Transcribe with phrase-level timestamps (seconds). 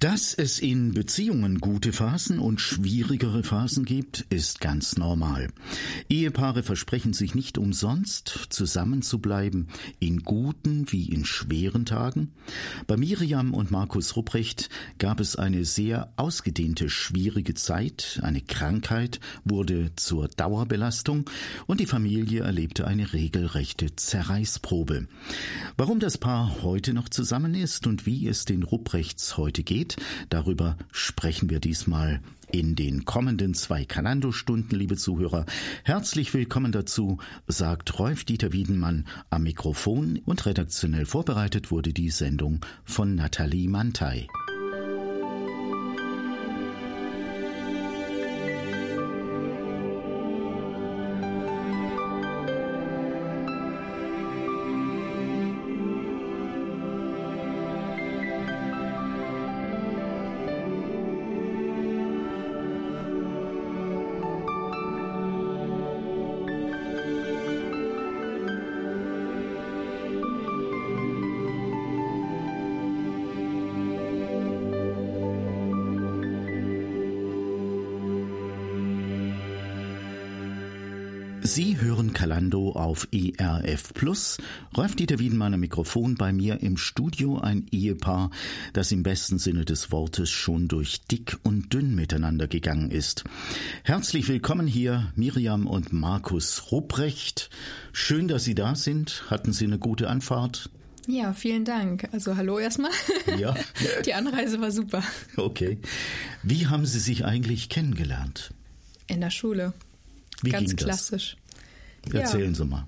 [0.00, 5.48] Dass es in Beziehungen gute Phasen und schwierigere Phasen gibt, ist ganz normal.
[6.08, 9.66] Ehepaare versprechen sich nicht umsonst, zusammenzubleiben,
[9.98, 12.30] in guten wie in schweren Tagen.
[12.86, 19.90] Bei Miriam und Markus Rupprecht gab es eine sehr ausgedehnte schwierige Zeit, eine Krankheit wurde
[19.96, 21.28] zur Dauerbelastung
[21.66, 25.08] und die Familie erlebte eine regelrechte Zerreißprobe.
[25.76, 29.96] Warum das Paar heute noch zusammen ist und wie es den Rupprechts heute geht, geht.
[30.28, 32.20] Darüber sprechen wir diesmal
[32.50, 35.44] in den kommenden zwei Kanando-Stunden, liebe Zuhörer.
[35.84, 42.64] Herzlich willkommen dazu, sagt Rolf Dieter Wiedenmann am Mikrofon und redaktionell vorbereitet wurde die Sendung
[42.84, 44.28] von Nathalie Mantei.
[82.88, 84.38] Auf ERF Plus.
[84.74, 88.30] Rolf Dieter Wiedenmann am Mikrofon bei mir im Studio ein Ehepaar,
[88.72, 93.24] das im besten Sinne des Wortes schon durch dick und dünn miteinander gegangen ist.
[93.82, 97.50] Herzlich willkommen hier Miriam und Markus Rupprecht.
[97.92, 99.24] Schön, dass Sie da sind.
[99.28, 100.70] Hatten Sie eine gute Anfahrt?
[101.06, 102.08] Ja, vielen Dank.
[102.12, 102.92] Also hallo erstmal.
[103.38, 103.54] Ja.
[104.06, 105.02] Die Anreise war super.
[105.36, 105.76] Okay.
[106.42, 108.54] Wie haben Sie sich eigentlich kennengelernt?
[109.08, 109.74] In der Schule.
[110.42, 111.36] Wie Ganz ging das?
[112.12, 112.54] Erzählen ja.
[112.54, 112.86] Sie mal.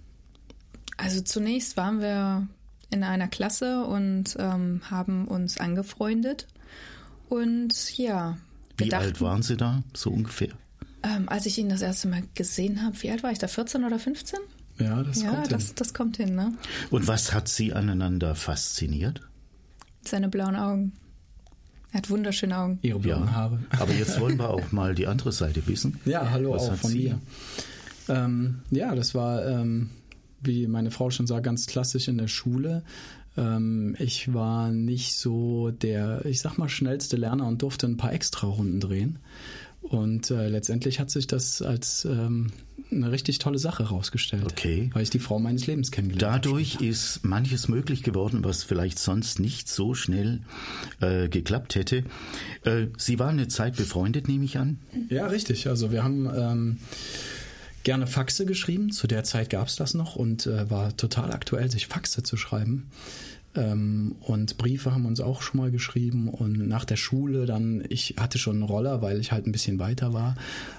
[0.96, 2.46] Also zunächst waren wir
[2.90, 6.46] in einer Klasse und ähm, haben uns angefreundet.
[7.28, 8.36] Und ja.
[8.76, 10.50] Wie dachten, alt waren Sie da, so ungefähr?
[11.02, 13.46] Ähm, als ich ihn das erste Mal gesehen habe, wie alt war ich da?
[13.48, 14.38] 14 oder 15?
[14.78, 15.72] Ja, das ja, kommt das, hin.
[15.76, 16.52] das kommt hin, ne?
[16.90, 19.20] Und was hat Sie aneinander fasziniert?
[20.02, 20.92] Seine blauen Augen.
[21.92, 22.78] Er hat wunderschöne Augen.
[22.82, 23.32] Ihre blauen Ja.
[23.32, 23.58] Haare.
[23.78, 25.98] Aber jetzt wollen wir auch mal die andere Seite wissen.
[26.04, 27.08] Ja, hallo Was auch hat von sie?
[27.10, 27.20] mir.
[28.10, 29.90] Ähm, ja, das war, ähm,
[30.42, 32.82] wie meine Frau schon sagt, ganz klassisch in der Schule.
[33.36, 38.12] Ähm, ich war nicht so der, ich sag mal, schnellste Lerner und durfte ein paar
[38.12, 39.18] Extra-Runden drehen.
[39.82, 42.52] Und äh, letztendlich hat sich das als ähm,
[42.90, 44.44] eine richtig tolle Sache herausgestellt.
[44.44, 44.90] Okay.
[44.92, 46.42] Weil ich die Frau meines Lebens kennengelernt habe.
[46.42, 50.40] Dadurch ist manches möglich geworden, was vielleicht sonst nicht so schnell
[51.00, 52.04] äh, geklappt hätte.
[52.64, 54.80] Äh, Sie waren eine Zeit befreundet, nehme ich an.
[55.08, 55.68] Ja, richtig.
[55.68, 56.78] Also wir haben ähm,
[57.82, 58.92] gerne Faxe geschrieben.
[58.92, 62.36] Zu der Zeit gab es das noch und äh, war total aktuell, sich Faxe zu
[62.36, 62.90] schreiben.
[63.56, 68.14] Ähm, und Briefe haben uns auch schon mal geschrieben und nach der Schule dann, ich
[68.16, 70.36] hatte schon einen Roller, weil ich halt ein bisschen weiter war,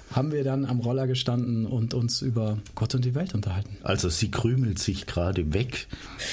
[0.09, 3.75] haben wir dann am Roller gestanden und uns über Gott und die Welt unterhalten.
[3.83, 5.87] Also sie krümelt sich gerade weg,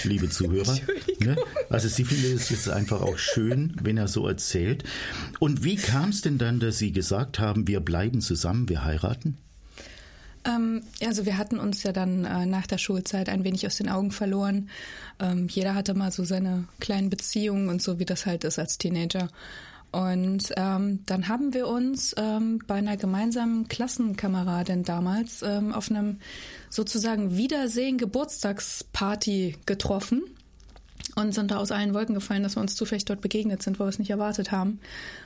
[0.05, 0.79] liebe Zuhörer.
[1.19, 1.37] Ne?
[1.71, 4.85] Also sie findet es jetzt einfach auch schön, wenn er so erzählt.
[5.41, 9.39] Und wie kam es denn dann, dass Sie gesagt haben, wir bleiben zusammen, wir heiraten?
[10.45, 13.89] Ähm, also wir hatten uns ja dann äh, nach der Schulzeit ein wenig aus den
[13.89, 14.71] Augen verloren.
[15.19, 18.79] Ähm, jeder hatte mal so seine kleinen Beziehungen und so, wie das halt ist als
[18.79, 19.29] Teenager.
[19.91, 26.19] Und ähm, dann haben wir uns ähm, bei einer gemeinsamen Klassenkameradin damals ähm, auf einem
[26.69, 30.23] sozusagen Wiedersehen Geburtstagsparty getroffen
[31.17, 33.85] und sind da aus allen Wolken gefallen, dass wir uns zufällig dort begegnet sind, wo
[33.85, 34.79] wir es nicht erwartet haben.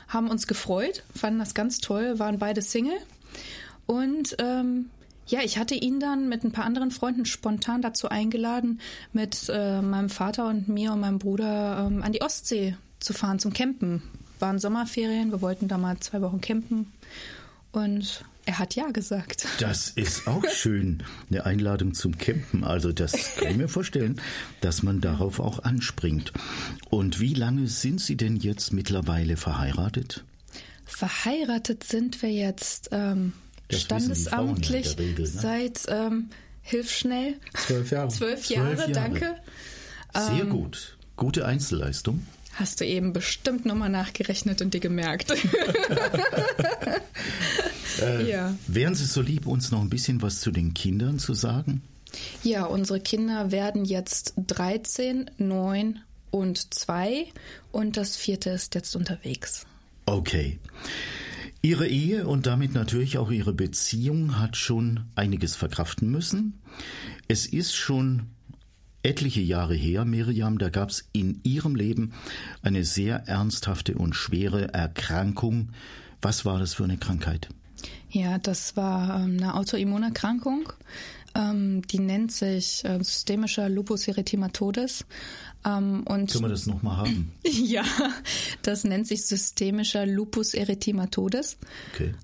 [0.07, 2.99] Haben uns gefreut, fanden das ganz toll, waren beide Single
[3.87, 4.91] und ähm,
[5.33, 8.81] ja, ich hatte ihn dann mit ein paar anderen Freunden spontan dazu eingeladen,
[9.15, 13.39] mit äh, meinem Vater und mir und meinem Bruder ähm, an die Ostsee zu fahren
[13.39, 14.03] zum Campen.
[14.41, 16.93] Waren Sommerferien, wir wollten da mal zwei Wochen campen
[17.71, 19.47] und er hat ja gesagt.
[19.59, 22.63] Das ist auch schön, eine Einladung zum Campen.
[22.63, 24.21] Also das kann ich mir vorstellen,
[24.61, 26.33] dass man darauf auch anspringt.
[26.91, 30.25] Und wie lange sind Sie denn jetzt mittlerweile verheiratet?
[30.85, 33.33] Verheiratet sind wir jetzt ähm,
[33.73, 35.27] Das Frauen ja standesamtlich Regel, ne?
[35.27, 36.31] seit, ähm,
[36.63, 38.09] hilf schnell, Zwölf Jahre.
[38.13, 38.93] zwölf Jahre, Jahre.
[38.93, 39.35] danke.
[40.15, 40.97] Ähm, Sehr gut.
[41.17, 42.27] Gute Einzelleistung.
[42.55, 45.33] Hast du eben bestimmt nochmal nachgerechnet und dir gemerkt.
[48.29, 48.55] ja.
[48.67, 51.83] Wären Sie so lieb, uns noch ein bisschen was zu den Kindern zu sagen?
[52.43, 57.27] ja, unsere Kinder werden jetzt 13, 9 und 2
[57.71, 59.65] und das vierte ist jetzt unterwegs.
[60.07, 60.59] Okay.
[61.63, 66.61] Ihre Ehe und damit natürlich auch Ihre Beziehung hat schon einiges verkraften müssen.
[67.29, 68.27] Es ist schon
[69.05, 72.15] etliche Jahre her, Miriam, da gab es in Ihrem Leben
[72.63, 75.71] eine sehr ernsthafte und schwere Erkrankung.
[76.21, 77.49] Was war das für eine Krankheit?
[78.11, 80.73] Ja, das war ähm, eine Autoimmunerkrankung.
[81.35, 85.05] Ähm, die nennt sich äh, systemischer Lupus erythematodes.
[85.65, 87.33] Ähm, und Können wir das nochmal haben?
[87.45, 87.85] ja,
[88.63, 91.57] das nennt sich systemischer Lupus erythematodes.
[91.95, 92.15] Okay.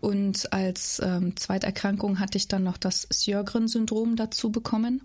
[0.00, 1.02] und als
[1.36, 5.00] Zweiterkrankung hatte ich dann noch das Sjögren-Syndrom dazu bekommen.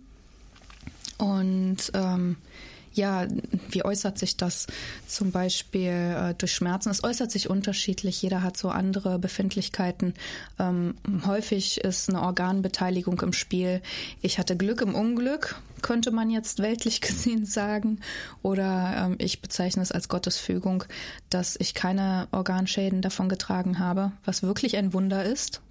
[1.18, 2.38] Und ähm,
[2.94, 3.28] ja,
[3.70, 4.68] wie äußert sich das
[5.08, 6.90] zum Beispiel äh, durch Schmerzen?
[6.90, 8.22] Es äußert sich unterschiedlich.
[8.22, 10.14] Jeder hat so andere Befindlichkeiten.
[10.60, 10.96] Ähm,
[11.26, 13.82] häufig ist eine Organbeteiligung im Spiel.
[14.22, 18.00] Ich hatte Glück im Unglück, könnte man jetzt weltlich gesehen sagen.
[18.42, 20.84] Oder ähm, ich bezeichne es als Gottesfügung,
[21.30, 25.62] dass ich keine Organschäden davon getragen habe, was wirklich ein Wunder ist.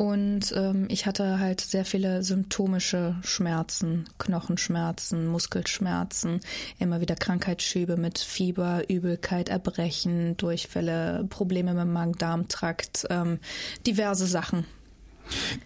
[0.00, 6.40] Und ähm, ich hatte halt sehr viele symptomische Schmerzen, Knochenschmerzen, Muskelschmerzen,
[6.78, 13.40] immer wieder Krankheitsschübe mit Fieber, Übelkeit, Erbrechen, Durchfälle, Probleme mit dem Magen-Darm-Trakt, ähm,
[13.86, 14.64] diverse Sachen.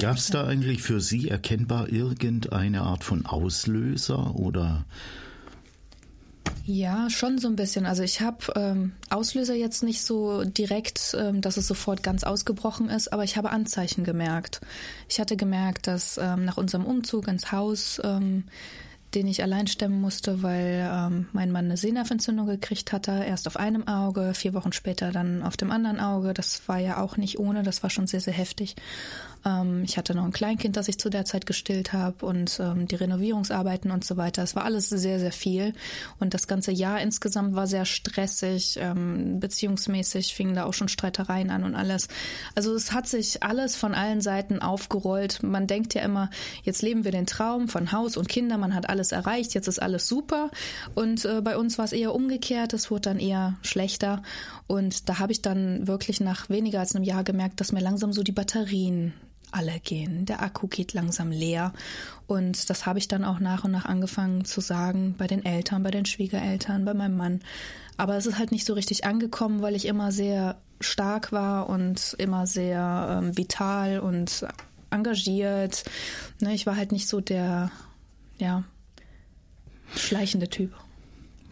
[0.01, 4.85] Gab es da eigentlich für Sie erkennbar irgendeine Art von Auslöser oder
[6.65, 7.87] ja, schon so ein bisschen.
[7.87, 12.89] Also ich habe ähm, Auslöser jetzt nicht so direkt, ähm, dass es sofort ganz ausgebrochen
[12.89, 14.61] ist, aber ich habe Anzeichen gemerkt.
[15.09, 18.45] Ich hatte gemerkt, dass ähm, nach unserem Umzug ins Haus, ähm,
[19.15, 23.57] den ich allein stemmen musste, weil ähm, mein Mann eine Sehnerventzündung gekriegt hatte, erst auf
[23.57, 26.35] einem Auge, vier Wochen später dann auf dem anderen Auge.
[26.35, 28.75] Das war ja auch nicht ohne, das war schon sehr, sehr heftig.
[29.45, 32.89] Ähm, ich hatte noch ein Kleinkind, das ich zu der Zeit gestillt habe und ähm,
[32.89, 34.43] die Renovierungsarbeiten und so weiter.
[34.43, 35.75] Es war alles sehr, sehr viel.
[36.19, 38.79] Und das ganze Jahr insgesamt war sehr stressig.
[38.81, 42.09] Ähm, beziehungsmäßig fingen da auch schon Streitereien an und alles.
[42.55, 45.43] Also es hat sich alles von allen Seiten aufgerollt.
[45.43, 46.31] Man denkt ja immer,
[46.63, 49.81] jetzt leben wir den Traum von Haus und Kinder, man hat alles erreicht, jetzt ist
[49.81, 50.51] alles super.
[50.95, 54.23] Und äh, bei uns war es eher umgekehrt, es wurde dann eher schlechter.
[54.67, 58.13] Und da habe ich dann wirklich nach weniger als einem Jahr gemerkt, dass mir langsam
[58.13, 59.13] so die Batterien
[59.51, 60.27] alle gehen.
[60.27, 61.73] Der Akku geht langsam leer.
[62.27, 65.83] Und das habe ich dann auch nach und nach angefangen zu sagen bei den Eltern,
[65.83, 67.41] bei den Schwiegereltern, bei meinem Mann.
[67.97, 72.17] Aber es ist halt nicht so richtig angekommen, weil ich immer sehr stark war und
[72.19, 74.45] immer sehr ähm, vital und
[74.91, 75.85] engagiert.
[76.41, 77.71] Ne, ich war halt nicht so der,
[78.39, 78.65] ja,
[79.97, 80.73] schleichende Typ.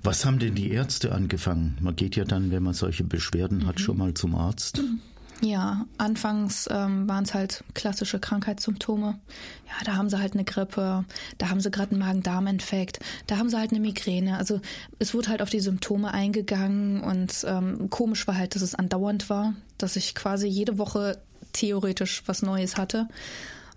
[0.03, 1.79] Was haben denn die Ärzte angefangen?
[1.81, 3.67] Man geht ja dann, wenn man solche Beschwerden mhm.
[3.67, 4.79] hat, schon mal zum Arzt.
[4.79, 5.01] Mhm.
[5.45, 9.19] Ja, anfangs ähm, waren es halt klassische Krankheitssymptome.
[9.67, 11.05] Ja, da haben sie halt eine Grippe,
[11.39, 14.39] da haben sie gerade einen Magen-Darm-Infekt, da haben sie halt eine Migräne.
[14.39, 14.61] Also
[15.01, 19.31] es wurde halt auf die Symptome eingegangen und ähm, komisch war halt, dass es andauernd
[19.31, 21.21] war, dass ich quasi jede Woche
[21.53, 23.09] theoretisch was Neues hatte.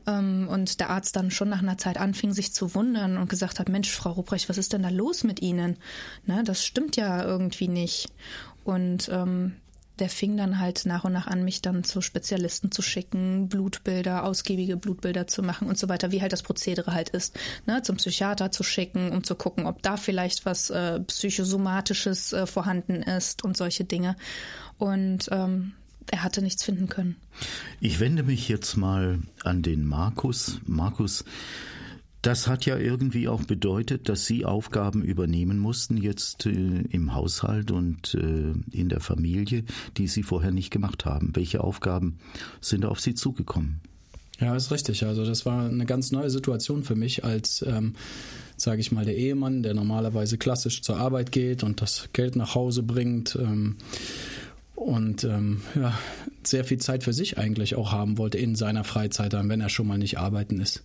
[0.06, 3.60] Ähm, und der Arzt dann schon nach einer Zeit anfing, sich zu wundern und gesagt
[3.60, 5.78] hat, Mensch, Frau Ruprecht, was ist denn da los mit Ihnen?
[6.28, 8.10] Ne, das stimmt ja irgendwie nicht.
[8.64, 9.56] Und ähm,
[10.00, 14.24] der fing dann halt nach und nach an, mich dann zu Spezialisten zu schicken, Blutbilder,
[14.24, 17.98] ausgiebige Blutbilder zu machen und so weiter, wie halt das Prozedere halt ist, ne, zum
[17.98, 23.44] Psychiater zu schicken, um zu gucken, ob da vielleicht was äh, psychosomatisches äh, vorhanden ist
[23.44, 24.16] und solche Dinge.
[24.78, 25.74] Und ähm,
[26.12, 27.16] er hatte nichts finden können.
[27.80, 30.60] Ich wende mich jetzt mal an den Markus.
[30.66, 31.26] Markus,
[32.26, 37.70] das hat ja irgendwie auch bedeutet, dass Sie Aufgaben übernehmen mussten jetzt äh, im Haushalt
[37.70, 39.64] und äh, in der Familie,
[39.98, 41.36] die Sie vorher nicht gemacht haben.
[41.36, 42.18] Welche Aufgaben
[42.62, 43.80] sind auf Sie zugekommen?
[44.40, 45.06] Ja, ist richtig.
[45.06, 47.94] Also das war eine ganz neue Situation für mich als, ähm,
[48.58, 52.56] sage ich mal, der Ehemann, der normalerweise klassisch zur Arbeit geht und das Geld nach
[52.56, 53.36] Hause bringt.
[53.36, 53.76] Ähm,
[54.74, 55.98] und ähm, ja,
[56.44, 59.88] sehr viel Zeit für sich eigentlich auch haben wollte in seiner Freizeit, wenn er schon
[59.88, 60.84] mal nicht arbeiten ist.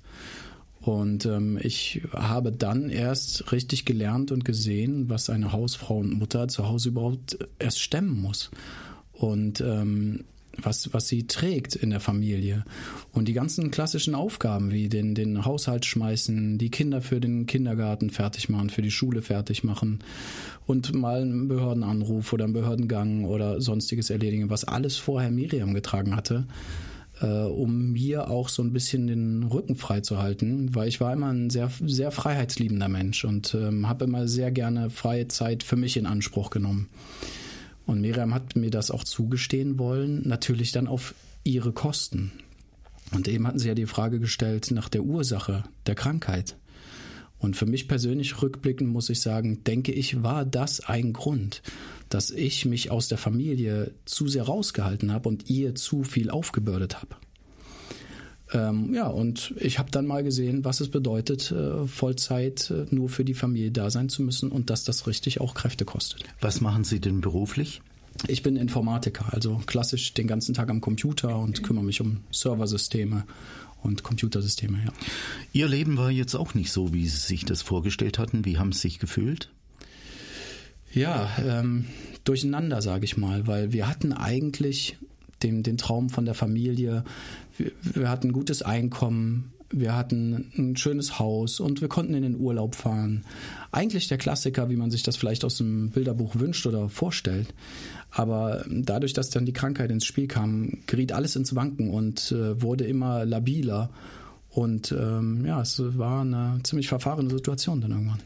[0.81, 6.49] Und ähm, ich habe dann erst richtig gelernt und gesehen, was eine Hausfrau und Mutter
[6.49, 8.51] zu Hause überhaupt erst stemmen muss.
[9.13, 10.25] Und ähm,
[10.57, 12.65] was, was sie trägt in der Familie.
[13.13, 18.11] Und die ganzen klassischen Aufgaben wie den, den Haushalt schmeißen, die Kinder für den Kindergarten
[18.11, 20.01] fertig machen, für die Schule fertig machen
[20.67, 26.17] und mal einen Behördenanruf oder einen Behördengang oder sonstiges erledigen, was alles vorher Miriam getragen
[26.17, 26.47] hatte
[27.21, 31.13] äh, um mir auch so ein bisschen den Rücken frei zu halten, weil ich war
[31.13, 35.77] immer ein sehr, sehr freiheitsliebender Mensch und ähm, habe immer sehr gerne freie Zeit für
[35.77, 36.89] mich in Anspruch genommen.
[37.87, 42.33] Und Miriam hat mir das auch zugestehen wollen, natürlich dann auf ihre Kosten.
[43.13, 46.57] Und eben hatten sie ja die Frage gestellt nach der Ursache der Krankheit.
[47.39, 51.63] Und für mich persönlich rückblickend muss ich sagen, denke ich, war das ein Grund,
[52.11, 57.01] dass ich mich aus der Familie zu sehr rausgehalten habe und ihr zu viel aufgebürdet
[57.01, 57.17] habe.
[58.53, 63.09] Ähm, ja, und ich habe dann mal gesehen, was es bedeutet, äh, Vollzeit äh, nur
[63.09, 66.25] für die Familie da sein zu müssen und dass das richtig auch Kräfte kostet.
[66.41, 67.81] Was machen Sie denn beruflich?
[68.27, 73.25] Ich bin Informatiker, also klassisch den ganzen Tag am Computer und kümmere mich um Serversysteme
[73.83, 74.93] und Computersysteme, ja.
[75.53, 78.45] Ihr Leben war jetzt auch nicht so, wie Sie sich das vorgestellt hatten.
[78.45, 79.51] Wie haben Sie sich gefühlt?
[80.93, 81.87] Ja, ähm,
[82.25, 84.99] durcheinander, sage ich mal, weil wir hatten eigentlich
[85.43, 87.05] den, den Traum von der Familie.
[87.57, 92.41] Wir, wir hatten gutes Einkommen, wir hatten ein schönes Haus und wir konnten in den
[92.41, 93.25] Urlaub fahren.
[93.71, 97.55] Eigentlich der Klassiker, wie man sich das vielleicht aus dem Bilderbuch wünscht oder vorstellt.
[98.11, 102.61] Aber dadurch, dass dann die Krankheit ins Spiel kam, geriet alles ins Wanken und äh,
[102.61, 103.91] wurde immer labiler.
[104.49, 108.19] Und ähm, ja, es war eine ziemlich verfahrene Situation dann irgendwann.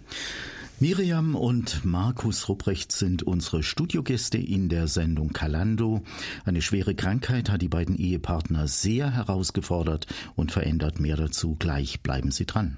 [0.81, 6.03] Miriam und Markus Rupprecht sind unsere Studiogäste in der Sendung Kalando.
[6.45, 10.99] Eine schwere Krankheit hat die beiden Ehepartner sehr herausgefordert und verändert.
[10.99, 12.03] Mehr dazu gleich.
[12.03, 12.77] Bleiben Sie dran.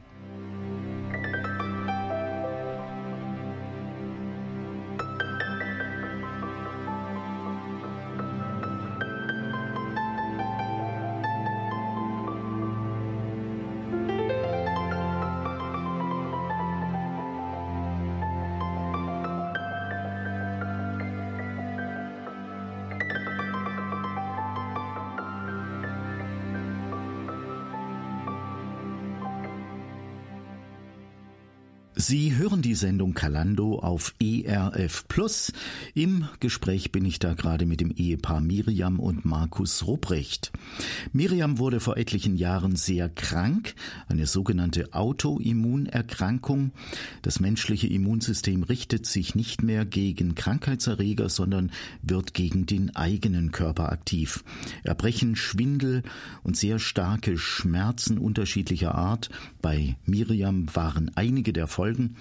[32.76, 35.52] Sendung Kalando auf ERF Plus.
[35.94, 40.52] Im Gespräch bin ich da gerade mit dem Ehepaar Miriam und Markus Rupprecht.
[41.12, 43.74] Miriam wurde vor etlichen Jahren sehr krank,
[44.08, 46.72] eine sogenannte Autoimmunerkrankung.
[47.22, 53.90] Das menschliche Immunsystem richtet sich nicht mehr gegen Krankheitserreger, sondern wird gegen den eigenen Körper
[53.90, 54.44] aktiv.
[54.84, 56.02] Erbrechen, Schwindel
[56.44, 59.30] und sehr starke Schmerzen unterschiedlicher Art.
[59.62, 62.16] Bei Miriam waren einige der Folgen Folgen.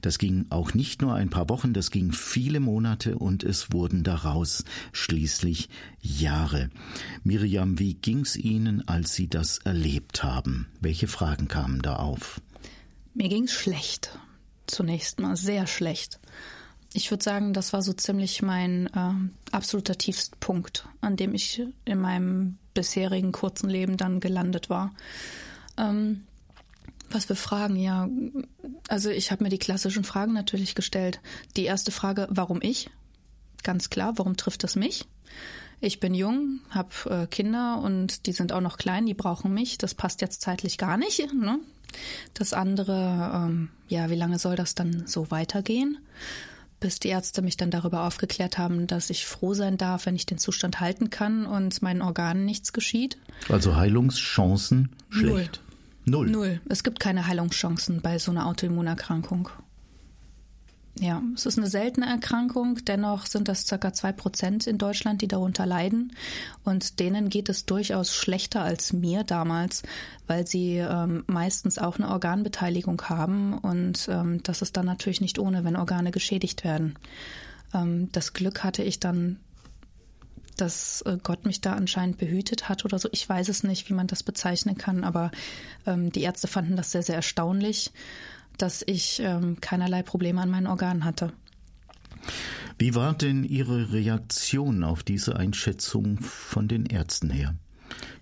[0.00, 4.02] Das ging auch nicht nur ein paar Wochen, das ging viele Monate und es wurden
[4.02, 5.68] daraus schließlich
[6.00, 6.70] Jahre.
[7.24, 10.68] Miriam, wie ging's Ihnen, als Sie das erlebt haben?
[10.80, 12.40] Welche Fragen kamen da auf?
[13.14, 14.18] Mir ging's schlecht.
[14.66, 16.18] Zunächst mal sehr schlecht.
[16.92, 22.00] Ich würde sagen, das war so ziemlich mein äh, absoluter Tiefstpunkt, an dem ich in
[22.00, 24.94] meinem bisherigen kurzen Leben dann gelandet war.
[25.76, 26.22] Ähm,
[27.16, 28.08] was für Fragen, ja.
[28.88, 31.20] Also ich habe mir die klassischen Fragen natürlich gestellt.
[31.56, 32.90] Die erste Frage, warum ich?
[33.62, 35.06] Ganz klar, warum trifft es mich?
[35.80, 39.78] Ich bin jung, habe äh, Kinder und die sind auch noch klein, die brauchen mich.
[39.78, 41.32] Das passt jetzt zeitlich gar nicht.
[41.32, 41.58] Ne?
[42.34, 45.98] Das andere, ähm, ja, wie lange soll das dann so weitergehen?
[46.80, 50.26] Bis die Ärzte mich dann darüber aufgeklärt haben, dass ich froh sein darf, wenn ich
[50.26, 53.16] den Zustand halten kann und meinen Organen nichts geschieht.
[53.48, 55.62] Also Heilungschancen schlecht.
[56.06, 56.30] Null.
[56.30, 56.60] Null.
[56.68, 59.50] Es gibt keine Heilungschancen bei so einer Autoimmunerkrankung.
[60.98, 63.92] Ja, es ist eine seltene Erkrankung, dennoch sind das ca.
[63.92, 66.12] zwei Prozent in Deutschland, die darunter leiden.
[66.64, 69.82] Und denen geht es durchaus schlechter als mir damals,
[70.26, 73.58] weil sie ähm, meistens auch eine Organbeteiligung haben.
[73.58, 76.94] Und ähm, das ist dann natürlich nicht ohne, wenn Organe geschädigt werden.
[77.74, 79.38] Ähm, das Glück hatte ich dann
[80.56, 83.08] dass äh, Gott mich da anscheinend behütet hat oder so.
[83.12, 85.30] Ich weiß es nicht, wie man das bezeichnen kann, aber
[85.86, 87.92] ähm, die Ärzte fanden das sehr, sehr erstaunlich,
[88.58, 91.32] dass ich ähm, keinerlei Probleme an meinen Organen hatte.
[92.78, 97.54] Wie war denn Ihre Reaktion auf diese Einschätzung von den Ärzten her?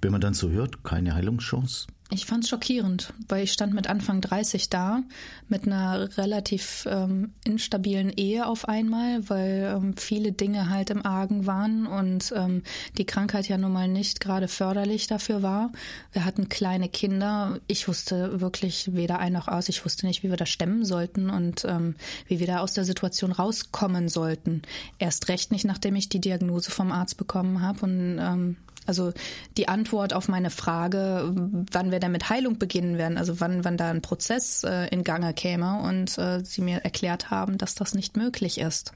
[0.01, 1.87] Wenn man dann so hört, keine Heilungschance?
[2.11, 5.03] Ich fand es schockierend, weil ich stand mit Anfang 30 da,
[5.49, 11.47] mit einer relativ ähm, instabilen Ehe auf einmal, weil ähm, viele Dinge halt im Argen
[11.47, 12.63] waren und ähm,
[12.99, 15.73] die Krankheit ja nun mal nicht gerade förderlich dafür war.
[16.13, 17.59] Wir hatten kleine Kinder.
[17.69, 19.71] Ich wusste wirklich weder ein noch aus.
[19.71, 21.97] Ich wusste nicht, wie wir das stemmen sollten und ähm,
[22.29, 24.61] wie wir da aus der Situation rauskommen sollten.
[24.99, 29.13] Erst recht nicht, nachdem ich die Diagnose vom Arzt bekommen habe und ähm, also
[29.57, 31.33] die Antwort auf meine Frage,
[31.71, 35.05] wann wir denn mit Heilung beginnen werden, also wann, wann da ein Prozess äh, in
[35.05, 38.93] Gange käme und äh, sie mir erklärt haben, dass das nicht möglich ist.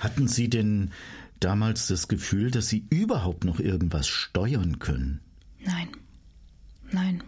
[0.00, 0.90] Hatten Sie denn
[1.40, 5.20] damals das Gefühl, dass Sie überhaupt noch irgendwas steuern können?
[5.60, 5.88] Nein.
[6.90, 7.22] Nein.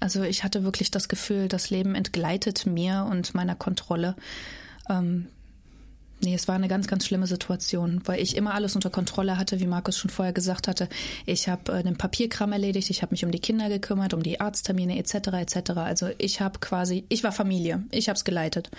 [0.00, 4.16] Also ich hatte wirklich das Gefühl, das Leben entgleitet mir und meiner Kontrolle.
[4.88, 5.26] Ähm,
[6.22, 9.58] Nee, es war eine ganz, ganz schlimme Situation, weil ich immer alles unter Kontrolle hatte,
[9.58, 10.88] wie Markus schon vorher gesagt hatte.
[11.24, 14.38] Ich habe äh, den Papierkram erledigt, ich habe mich um die Kinder gekümmert, um die
[14.38, 15.14] Arzttermine etc.
[15.14, 15.70] etc.
[15.76, 18.70] Also ich habe quasi, ich war Familie, ich habe es geleitet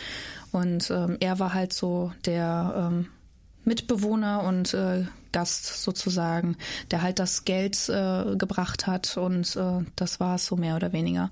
[0.52, 3.08] und ähm, er war halt so der ähm,
[3.66, 6.58] Mitbewohner und äh, Gast sozusagen,
[6.92, 10.94] der halt das Geld äh, gebracht hat und äh, das war es so mehr oder
[10.94, 11.32] weniger.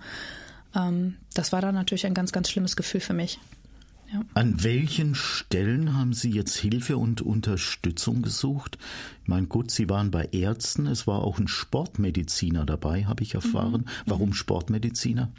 [0.75, 3.39] Ähm, das war dann natürlich ein ganz, ganz schlimmes Gefühl für mich.
[4.11, 4.21] Ja.
[4.33, 8.79] An welchen Stellen haben Sie jetzt Hilfe und Unterstützung gesucht?
[9.25, 13.81] Meine, gut, Sie waren bei Ärzten, es war auch ein Sportmediziner dabei, habe ich erfahren.
[13.81, 13.85] Mhm.
[14.07, 15.31] Warum Sportmediziner?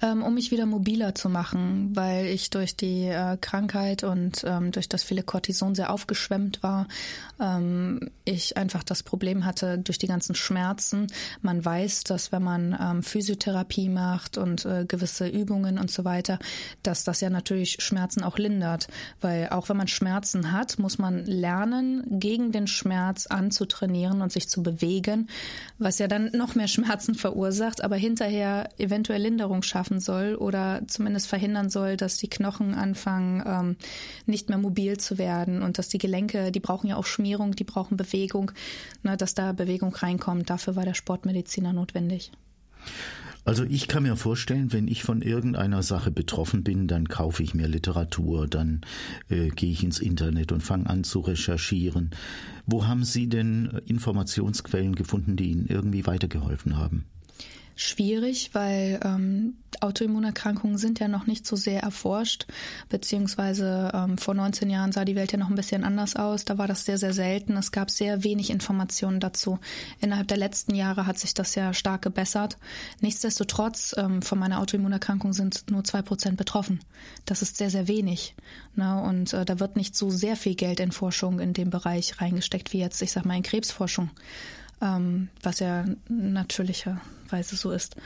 [0.00, 4.70] Ähm, um mich wieder mobiler zu machen, weil ich durch die äh, Krankheit und ähm,
[4.70, 6.86] durch das viele Cortison sehr aufgeschwemmt war.
[7.40, 11.08] Ähm, ich einfach das Problem hatte durch die ganzen Schmerzen.
[11.42, 16.38] Man weiß, dass wenn man ähm, Physiotherapie macht und äh, gewisse Übungen und so weiter,
[16.82, 18.88] dass das ja natürlich Schmerzen auch lindert,
[19.20, 24.48] weil auch wenn man Schmerzen hat, muss man lernen, gegen den Schmerz anzutrainieren und sich
[24.48, 25.28] zu bewegen,
[25.78, 30.82] was ja dann noch mehr Schmerzen verursacht, aber hinterher eventuell Linderung schafft schaffen soll oder
[30.86, 33.76] zumindest verhindern soll, dass die Knochen anfangen, ähm,
[34.26, 37.64] nicht mehr mobil zu werden und dass die Gelenke, die brauchen ja auch Schmierung, die
[37.64, 38.52] brauchen Bewegung,
[39.02, 40.50] ne, dass da Bewegung reinkommt.
[40.50, 42.32] Dafür war der Sportmediziner notwendig.
[43.44, 47.54] Also ich kann mir vorstellen, wenn ich von irgendeiner Sache betroffen bin, dann kaufe ich
[47.54, 48.82] mir Literatur, dann
[49.30, 52.10] äh, gehe ich ins Internet und fange an zu recherchieren.
[52.66, 57.06] Wo haben Sie denn Informationsquellen gefunden, die Ihnen irgendwie weitergeholfen haben?
[57.78, 62.46] Schwierig, weil ähm, Autoimmunerkrankungen sind ja noch nicht so sehr erforscht,
[62.88, 66.44] beziehungsweise ähm, vor 19 Jahren sah die Welt ja noch ein bisschen anders aus.
[66.44, 67.56] Da war das sehr, sehr selten.
[67.56, 69.60] Es gab sehr wenig Informationen dazu.
[70.00, 72.58] Innerhalb der letzten Jahre hat sich das ja stark gebessert.
[73.00, 76.80] Nichtsdestotrotz, ähm, von meiner Autoimmunerkrankung sind nur zwei Prozent betroffen.
[77.26, 78.34] Das ist sehr, sehr wenig.
[78.74, 79.00] Ne?
[79.00, 82.72] Und äh, da wird nicht so sehr viel Geld in Forschung in dem Bereich reingesteckt
[82.72, 84.10] wie jetzt, ich sag mal, in Krebsforschung
[84.80, 87.96] ähm, was ja natürlicherweise so ist.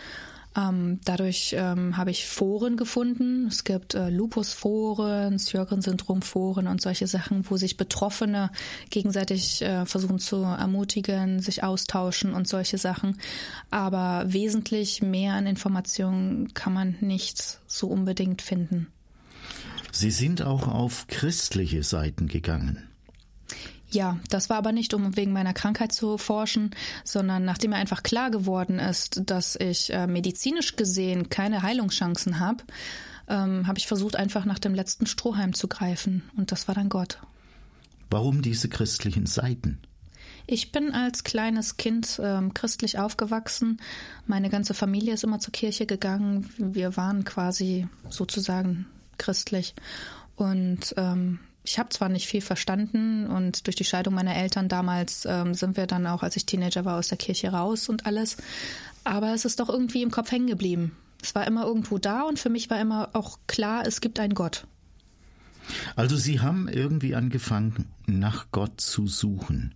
[0.54, 3.46] Ähm, dadurch ähm, habe ich Foren gefunden.
[3.46, 8.50] Es gibt äh, Lupus-Foren, Sjögren-Syndrom-Foren und solche Sachen, wo sich Betroffene
[8.90, 13.18] gegenseitig äh, versuchen zu ermutigen, sich austauschen und solche Sachen.
[13.70, 18.88] Aber wesentlich mehr an Informationen kann man nicht so unbedingt finden.
[19.90, 22.88] Sie sind auch auf christliche Seiten gegangen.
[23.92, 26.70] Ja, das war aber nicht, um wegen meiner Krankheit zu forschen,
[27.04, 32.64] sondern nachdem mir einfach klar geworden ist, dass ich äh, medizinisch gesehen keine Heilungschancen habe,
[33.28, 36.22] ähm, habe ich versucht, einfach nach dem letzten Strohhalm zu greifen.
[36.36, 37.18] Und das war dann Gott.
[38.10, 39.78] Warum diese christlichen Seiten?
[40.46, 43.80] Ich bin als kleines Kind ähm, christlich aufgewachsen.
[44.26, 46.48] Meine ganze Familie ist immer zur Kirche gegangen.
[46.56, 48.86] Wir waren quasi sozusagen
[49.18, 49.74] christlich.
[50.34, 55.24] Und ähm, ich habe zwar nicht viel verstanden und durch die Scheidung meiner Eltern damals
[55.26, 58.36] ähm, sind wir dann auch, als ich Teenager war, aus der Kirche raus und alles,
[59.04, 60.96] aber es ist doch irgendwie im Kopf hängen geblieben.
[61.22, 64.34] Es war immer irgendwo da und für mich war immer auch klar, es gibt einen
[64.34, 64.66] Gott.
[65.94, 69.74] Also Sie haben irgendwie angefangen, nach Gott zu suchen,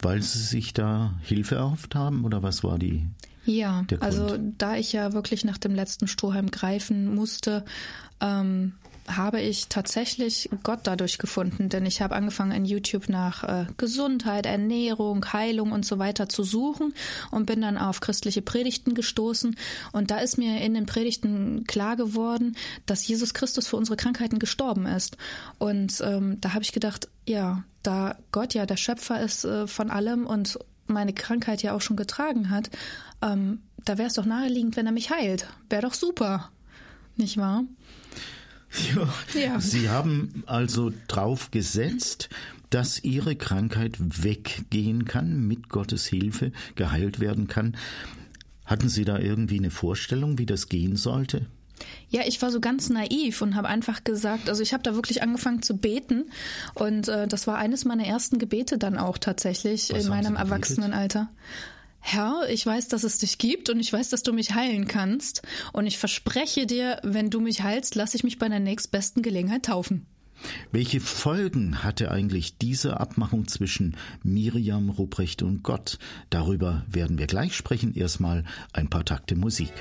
[0.00, 3.06] weil Sie sich da Hilfe erhofft haben oder was war die?
[3.44, 7.66] Ja, also da ich ja wirklich nach dem letzten Strohhalm greifen musste,
[8.20, 8.72] ähm,
[9.08, 14.46] habe ich tatsächlich Gott dadurch gefunden, denn ich habe angefangen in YouTube nach äh, Gesundheit,
[14.46, 16.94] Ernährung, Heilung und so weiter zu suchen
[17.30, 19.56] und bin dann auf christliche Predigten gestoßen
[19.92, 24.38] und da ist mir in den Predigten klar geworden, dass Jesus Christus für unsere Krankheiten
[24.38, 25.16] gestorben ist
[25.58, 29.90] und ähm, da habe ich gedacht, ja, da Gott ja der Schöpfer ist äh, von
[29.90, 32.70] allem und meine Krankheit ja auch schon getragen hat,
[33.22, 35.46] ähm, da wäre es doch naheliegend, wenn er mich heilt.
[35.68, 36.50] Wäre doch super,
[37.16, 37.64] nicht wahr?
[38.94, 39.08] Ja.
[39.40, 39.60] ja.
[39.60, 42.28] Sie haben also drauf gesetzt,
[42.70, 47.76] dass ihre Krankheit weggehen kann, mit Gottes Hilfe geheilt werden kann.
[48.64, 51.46] Hatten Sie da irgendwie eine Vorstellung, wie das gehen sollte?
[52.08, 55.22] Ja, ich war so ganz naiv und habe einfach gesagt, also ich habe da wirklich
[55.22, 56.30] angefangen zu beten
[56.74, 61.28] und äh, das war eines meiner ersten Gebete dann auch tatsächlich Was in meinem Erwachsenenalter.
[62.06, 65.40] Herr, ich weiß, dass es dich gibt und ich weiß, dass du mich heilen kannst.
[65.72, 69.64] Und ich verspreche dir, wenn du mich heilst, lasse ich mich bei der nächstbesten Gelegenheit
[69.64, 70.04] taufen.
[70.70, 75.98] Welche Folgen hatte eigentlich diese Abmachung zwischen Miriam, Ruprecht und Gott?
[76.28, 77.94] Darüber werden wir gleich sprechen.
[77.94, 79.72] Erstmal ein paar Takte Musik.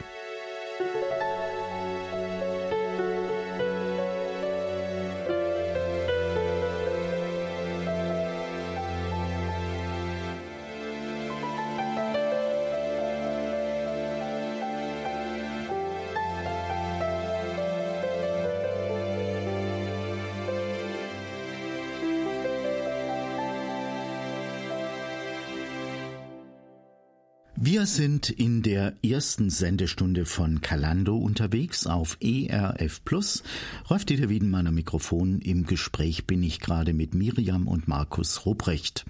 [27.83, 33.43] Wir sind in der ersten Sendestunde von Kalando unterwegs auf ERF Plus.
[33.89, 35.41] Rolf Dieter Wiedenmann am Mikrofon.
[35.41, 39.03] Im Gespräch bin ich gerade mit Miriam und Markus Ruprecht.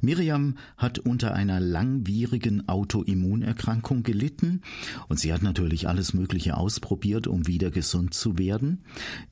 [0.00, 4.62] Miriam hat unter einer langwierigen Autoimmunerkrankung gelitten
[5.06, 8.82] und sie hat natürlich alles Mögliche ausprobiert, um wieder gesund zu werden.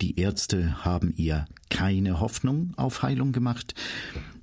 [0.00, 3.74] Die Ärzte haben ihr keine Hoffnung auf Heilung gemacht.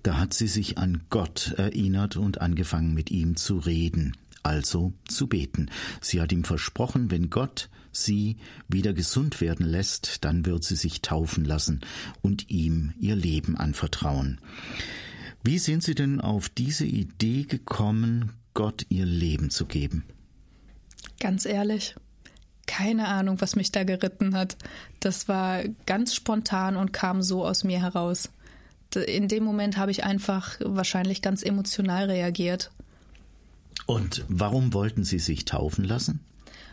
[0.04, 5.28] Da hat sie sich an Gott erinnert und angefangen mit ihm zu reden, also zu
[5.28, 5.70] beten.
[6.02, 11.02] Sie hat ihm versprochen, wenn Gott sie wieder gesund werden lässt, dann wird sie sich
[11.02, 11.82] taufen lassen
[12.22, 14.40] und ihm ihr Leben anvertrauen.
[15.44, 20.06] Wie sind Sie denn auf diese Idee gekommen, Gott ihr Leben zu geben?
[21.20, 21.96] Ganz ehrlich,
[22.65, 24.58] keine Ahnung, was mich da geritten hat.
[24.99, 28.30] Das war ganz spontan und kam so aus mir heraus
[28.95, 32.71] in dem Moment habe ich einfach wahrscheinlich ganz emotional reagiert.
[33.86, 36.21] Und warum wollten Sie sich taufen lassen?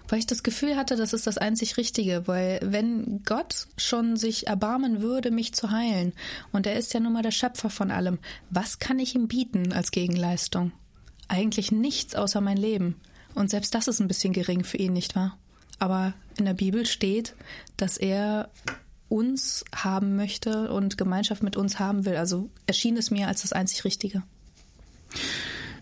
[0.08, 4.48] Weil ich das Gefühl hatte, das ist das einzig Richtige, weil wenn Gott schon sich
[4.48, 6.12] erbarmen würde, mich zu heilen,
[6.52, 8.18] und er ist ja nun mal der Schöpfer von allem,
[8.50, 10.72] was kann ich ihm bieten als Gegenleistung?
[11.28, 12.96] Eigentlich nichts außer mein Leben.
[13.34, 15.38] Und selbst das ist ein bisschen gering für ihn, nicht wahr?
[15.80, 17.34] Aber in der Bibel steht,
[17.76, 18.50] dass er
[19.08, 22.16] uns haben möchte und Gemeinschaft mit uns haben will.
[22.16, 24.22] Also erschien es mir als das einzig Richtige.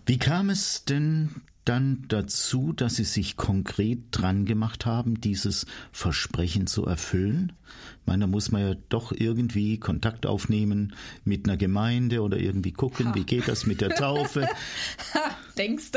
[0.07, 6.67] Wie kam es denn dann dazu, dass Sie sich konkret dran gemacht haben, dieses Versprechen
[6.67, 7.53] zu erfüllen?
[8.01, 12.73] Ich meine, da muss man ja doch irgendwie Kontakt aufnehmen mit einer Gemeinde oder irgendwie
[12.73, 13.15] gucken, ha.
[13.15, 14.49] wie geht das mit der Taufe?
[15.59, 15.91] denkst.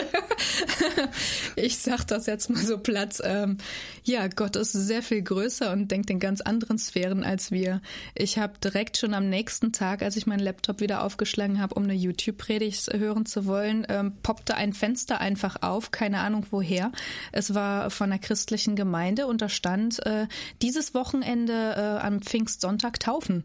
[1.56, 3.20] ich sag das jetzt mal so platt.
[3.24, 3.58] Ähm,
[4.04, 7.82] ja, Gott ist sehr viel größer und denkt in ganz anderen Sphären als wir.
[8.16, 11.84] Ich habe direkt schon am nächsten Tag, als ich meinen Laptop wieder aufgeschlagen habe, um
[11.84, 16.92] eine YouTube-Predigt hören zu wollen, ähm, poppte ein Fenster einfach auf, keine Ahnung woher.
[17.32, 20.28] Es war von einer christlichen Gemeinde und da stand äh,
[20.62, 23.44] dieses Wochenende äh, am Pfingstsonntag taufen.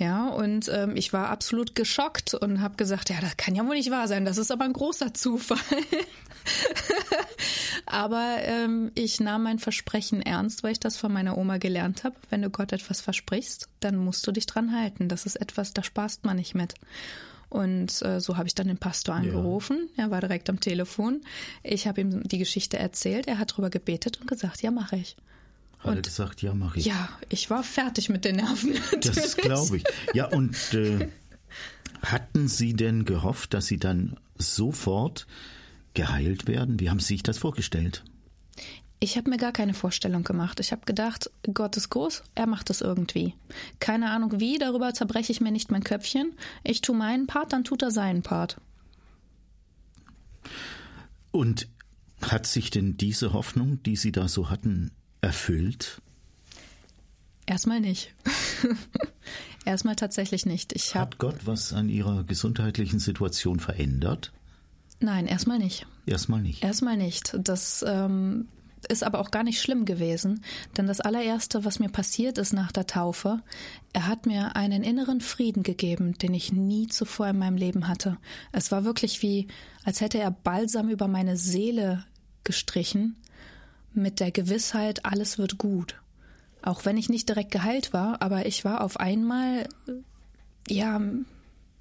[0.00, 3.74] Ja, und ähm, ich war absolut geschockt und habe gesagt, ja, das kann ja wohl
[3.74, 5.58] nicht wahr sein, das ist aber ein großer Zufall.
[7.84, 12.16] aber ähm, ich nahm mein Versprechen ernst, weil ich das von meiner Oma gelernt habe.
[12.30, 15.10] Wenn du Gott etwas versprichst, dann musst du dich dran halten.
[15.10, 16.76] Das ist etwas, da spaßt man nicht mit.
[17.50, 19.90] Und äh, so habe ich dann den Pastor angerufen.
[19.96, 20.04] Ja.
[20.04, 21.20] Er war direkt am Telefon.
[21.62, 23.28] Ich habe ihm die Geschichte erzählt.
[23.28, 25.16] Er hat darüber gebetet und gesagt, ja, mache ich.
[25.80, 26.86] Hat er gesagt, ja, mache ich.
[26.86, 28.72] Ja, ich war fertig mit den Nerven.
[28.92, 29.04] Natürlich.
[29.04, 29.84] Das glaube ich.
[30.14, 31.08] Ja, und äh,
[32.02, 35.26] hatten Sie denn gehofft, dass Sie dann sofort
[35.94, 36.80] geheilt werden?
[36.80, 38.04] Wie haben Sie sich das vorgestellt?
[39.02, 40.60] Ich habe mir gar keine Vorstellung gemacht.
[40.60, 43.34] Ich habe gedacht, Gott ist groß, er macht es irgendwie.
[43.78, 46.34] Keine Ahnung wie, darüber zerbreche ich mir nicht mein Köpfchen.
[46.64, 48.60] Ich tue meinen Part, dann tut er seinen Part.
[51.30, 51.68] Und
[52.20, 54.90] hat sich denn diese Hoffnung, die Sie da so hatten,
[55.20, 56.00] erfüllt?
[57.46, 58.14] Erstmal nicht.
[59.64, 60.72] Erstmal tatsächlich nicht.
[60.72, 64.32] Ich Hat Gott was an Ihrer gesundheitlichen Situation verändert?
[65.00, 65.86] Nein, erstmal nicht.
[66.06, 66.62] Erstmal nicht.
[66.62, 67.36] Erstmal nicht.
[67.38, 68.48] Das ähm,
[68.88, 70.42] ist aber auch gar nicht schlimm gewesen,
[70.76, 73.40] denn das allererste, was mir passiert ist nach der Taufe,
[73.92, 78.18] er hat mir einen inneren Frieden gegeben, den ich nie zuvor in meinem Leben hatte.
[78.52, 79.48] Es war wirklich wie,
[79.84, 82.04] als hätte er Balsam über meine Seele
[82.44, 83.16] gestrichen
[83.92, 85.96] mit der Gewissheit, alles wird gut.
[86.62, 89.68] Auch wenn ich nicht direkt geheilt war, aber ich war auf einmal,
[90.68, 91.00] ja,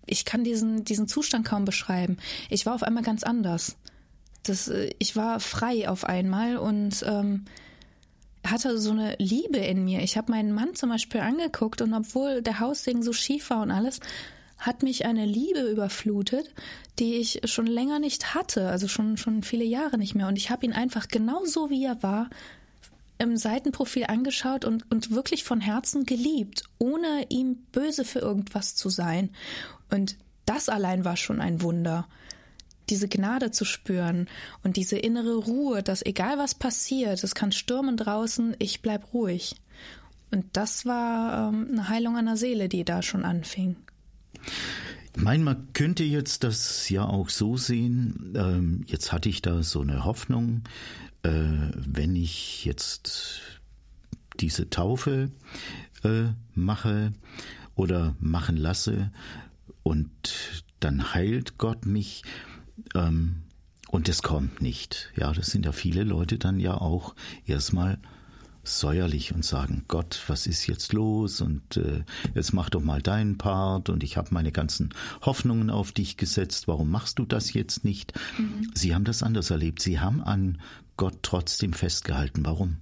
[0.06, 2.18] ich kann diesen, diesen Zustand kaum beschreiben.
[2.50, 3.76] Ich war auf einmal ganz anders.
[4.44, 7.46] Das, ich war frei auf einmal und ähm,
[8.46, 10.02] hatte so eine Liebe in mir.
[10.02, 13.72] Ich habe meinen Mann zum Beispiel angeguckt und obwohl der Haussegen so schief war und
[13.72, 14.00] alles,
[14.60, 16.54] hat mich eine Liebe überflutet,
[17.00, 20.28] die ich schon länger nicht hatte, also schon, schon viele Jahre nicht mehr.
[20.28, 22.30] Und ich habe ihn einfach genau so, wie er war,
[23.20, 28.90] im Seitenprofil angeschaut und, und wirklich von Herzen geliebt, ohne ihm böse für irgendwas zu
[28.90, 29.30] sein.
[29.90, 32.08] Und das allein war schon ein Wunder.
[32.90, 34.28] Diese Gnade zu spüren
[34.64, 39.56] und diese innere Ruhe, dass egal was passiert, es kann stürmen draußen, ich bleib ruhig.
[40.32, 43.76] Und das war ähm, eine Heilung einer Seele, die da schon anfing.
[45.16, 49.64] Ich meine, man könnte jetzt das ja auch so sehen, ähm, jetzt hatte ich da
[49.64, 50.64] so eine Hoffnung,
[51.24, 51.32] äh,
[51.76, 53.42] wenn ich jetzt
[54.40, 55.32] diese Taufe
[56.04, 57.14] äh, mache
[57.76, 59.12] oder machen lasse
[59.84, 60.10] und
[60.80, 62.24] dann heilt Gott mich
[62.96, 63.44] ähm,
[63.90, 65.12] und es kommt nicht.
[65.18, 67.16] Ja, das sind ja viele Leute dann ja auch
[67.46, 67.98] erstmal
[68.78, 72.04] säuerlich und sagen, Gott, was ist jetzt los und äh,
[72.36, 76.68] jetzt mach doch mal deinen Part und ich habe meine ganzen Hoffnungen auf dich gesetzt,
[76.68, 78.14] warum machst du das jetzt nicht?
[78.38, 78.72] Mhm.
[78.74, 80.60] Sie haben das anders erlebt, Sie haben an
[80.98, 82.46] Gott trotzdem festgehalten.
[82.46, 82.78] Warum?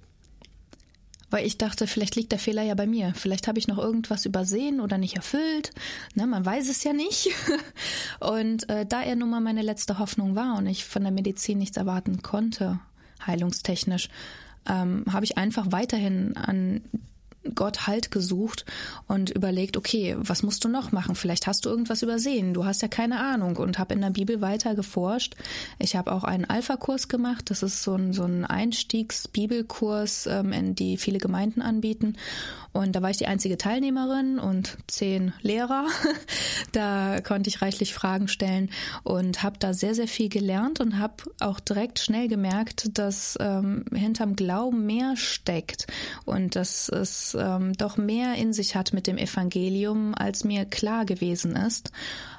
[1.29, 3.13] weil ich dachte, vielleicht liegt der Fehler ja bei mir.
[3.15, 5.71] Vielleicht habe ich noch irgendwas übersehen oder nicht erfüllt.
[6.15, 7.29] Ne, man weiß es ja nicht.
[8.19, 11.57] Und äh, da er nun mal meine letzte Hoffnung war und ich von der Medizin
[11.57, 12.79] nichts erwarten konnte,
[13.25, 14.09] heilungstechnisch,
[14.67, 16.81] ähm, habe ich einfach weiterhin an
[17.55, 18.65] Gott Halt gesucht
[19.07, 21.15] und überlegt, okay, was musst du noch machen?
[21.15, 22.53] Vielleicht hast du irgendwas übersehen.
[22.53, 25.35] Du hast ja keine Ahnung und habe in der Bibel weiter geforscht.
[25.79, 27.49] Ich habe auch einen Alpha-Kurs gemacht.
[27.49, 32.15] Das ist so ein, so ein Einstiegs-Bibelkurs, ähm, in die viele Gemeinden anbieten.
[32.73, 35.87] Und da war ich die einzige Teilnehmerin und zehn Lehrer.
[36.73, 38.69] da konnte ich reichlich Fragen stellen
[39.03, 43.85] und habe da sehr, sehr viel gelernt und habe auch direkt schnell gemerkt, dass ähm,
[43.91, 45.87] hinterm Glauben mehr steckt
[46.25, 51.05] und dass es ähm, doch mehr in sich hat mit dem Evangelium, als mir klar
[51.05, 51.91] gewesen ist.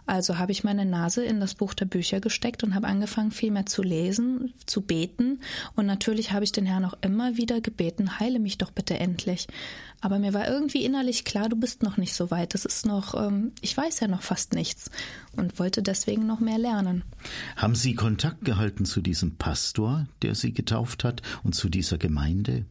[0.08, 3.50] Also habe ich meine Nase in das Buch der Bücher gesteckt und habe angefangen, viel
[3.50, 5.40] mehr zu lesen, zu beten.
[5.76, 9.48] Und natürlich habe ich den Herrn auch immer wieder gebeten, heile mich doch bitte endlich.
[10.00, 12.54] Aber mir war irgendwie innerlich klar, du bist noch nicht so weit.
[12.54, 14.90] Das ist noch, ähm, ich weiß ja noch fast nichts
[15.37, 17.02] und wollte deswegen noch mehr lernen.
[17.56, 22.64] Haben Sie Kontakt gehalten zu diesem Pastor, der Sie getauft hat und zu dieser Gemeinde?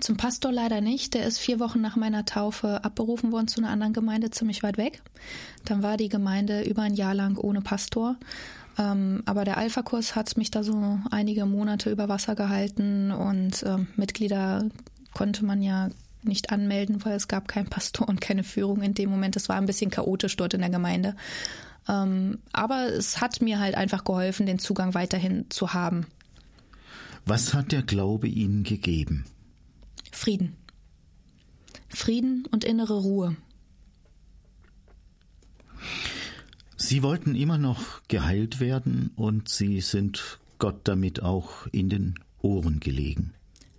[0.00, 1.14] Zum Pastor leider nicht.
[1.14, 4.78] Der ist vier Wochen nach meiner Taufe abberufen worden zu einer anderen Gemeinde, ziemlich weit
[4.78, 5.02] weg.
[5.64, 8.16] Dann war die Gemeinde über ein Jahr lang ohne Pastor.
[8.78, 13.88] Ähm, aber der Alpha-Kurs hat mich da so einige Monate über Wasser gehalten und ähm,
[13.96, 14.68] Mitglieder
[15.14, 15.88] konnte man ja
[16.22, 19.36] nicht anmelden, weil es gab keinen Pastor und keine Führung in dem Moment.
[19.36, 21.16] Es war ein bisschen chaotisch dort in der Gemeinde.
[21.88, 26.06] Ähm, aber es hat mir halt einfach geholfen, den Zugang weiterhin zu haben.
[27.24, 29.24] Was hat der Glaube Ihnen gegeben?
[30.18, 30.56] Frieden.
[31.88, 33.36] Frieden und innere Ruhe.
[36.76, 42.80] Sie wollten immer noch geheilt werden und Sie sind Gott damit auch in den Ohren
[42.80, 43.32] gelegen.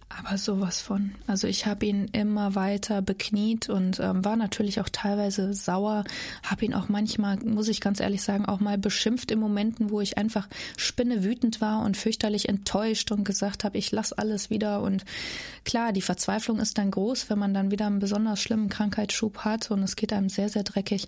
[0.10, 1.12] Aber sowas von.
[1.28, 6.04] Also ich habe ihn immer weiter bekniet und ähm, war natürlich auch teilweise sauer,
[6.43, 10.02] habe ihn auch manchmal, muss ich ganz ehrlich sagen, auch mal beschimpft in Momenten, wo
[10.02, 14.82] ich einfach spinnewütend war und fürchterlich enttäuscht und gesagt habe, ich lass alles wieder.
[14.82, 15.06] Und
[15.63, 19.69] klar, die Verzweiflung ist dann groß, wenn man dann wieder einen besonders schlimmen Krankheitsschub hat
[19.69, 21.08] und es geht einem sehr, sehr dreckig.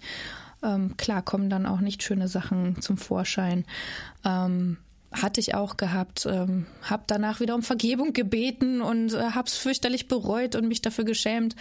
[0.64, 3.66] Ähm, klar kommen dann auch nicht schöne Sachen zum Vorschein.
[4.24, 4.78] Ähm,
[5.12, 6.26] hatte ich auch gehabt.
[6.26, 10.82] Ähm, habe danach wieder um Vergebung gebeten und äh, habe es fürchterlich bereut und mich
[10.82, 11.56] dafür geschämt.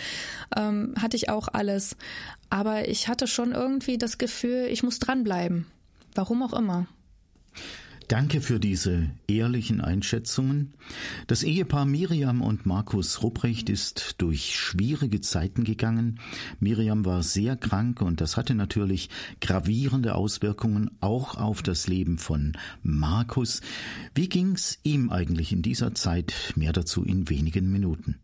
[0.57, 1.97] Ähm, hatte ich auch alles.
[2.49, 5.67] Aber ich hatte schon irgendwie das Gefühl, ich muss dranbleiben.
[6.15, 6.87] Warum auch immer.
[8.11, 10.75] Danke für diese ehrlichen Einschätzungen.
[11.29, 16.19] Das Ehepaar Miriam und Markus Rupprecht ist durch schwierige Zeiten gegangen.
[16.59, 22.55] Miriam war sehr krank und das hatte natürlich gravierende Auswirkungen auch auf das Leben von
[22.83, 23.61] Markus.
[24.13, 26.35] Wie ging's ihm eigentlich in dieser Zeit?
[26.57, 28.19] Mehr dazu in wenigen Minuten.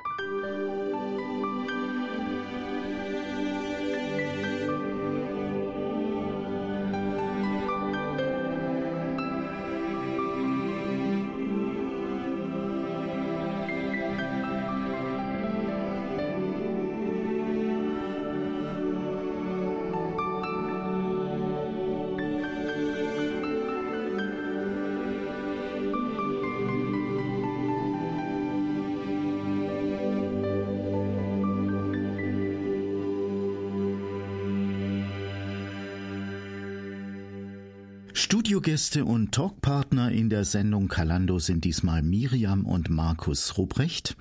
[38.26, 44.16] Studiogäste und Talkpartner in der Sendung Kalando sind diesmal Miriam und Markus Ruprecht.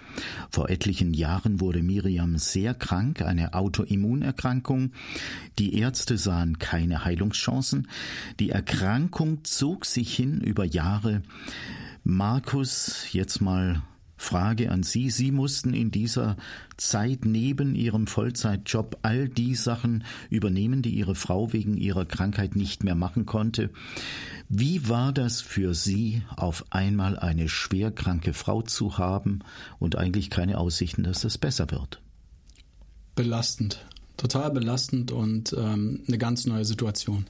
[0.52, 4.92] Vor etlichen Jahren wurde Miriam sehr krank, eine Autoimmunerkrankung.
[5.58, 7.88] Die Ärzte sahen keine Heilungschancen.
[8.40, 11.24] Die Erkrankung zog sich hin über Jahre.
[12.04, 13.82] Markus, jetzt mal
[14.26, 15.12] Frage an Sie.
[15.12, 16.36] Sie mussten in dieser
[16.78, 22.84] Zeit neben Ihrem Vollzeitjob all die Sachen übernehmen, die Ihre Frau wegen ihrer Krankheit nicht
[22.84, 23.70] mehr machen konnte.
[24.50, 29.40] Wie war das für Sie, auf einmal eine schwerkranke Frau zu haben
[29.78, 32.02] und eigentlich keine Aussichten, dass es besser wird?
[33.14, 33.86] Belastend,
[34.18, 37.28] total belastend und ähm, eine ganz neue Situation.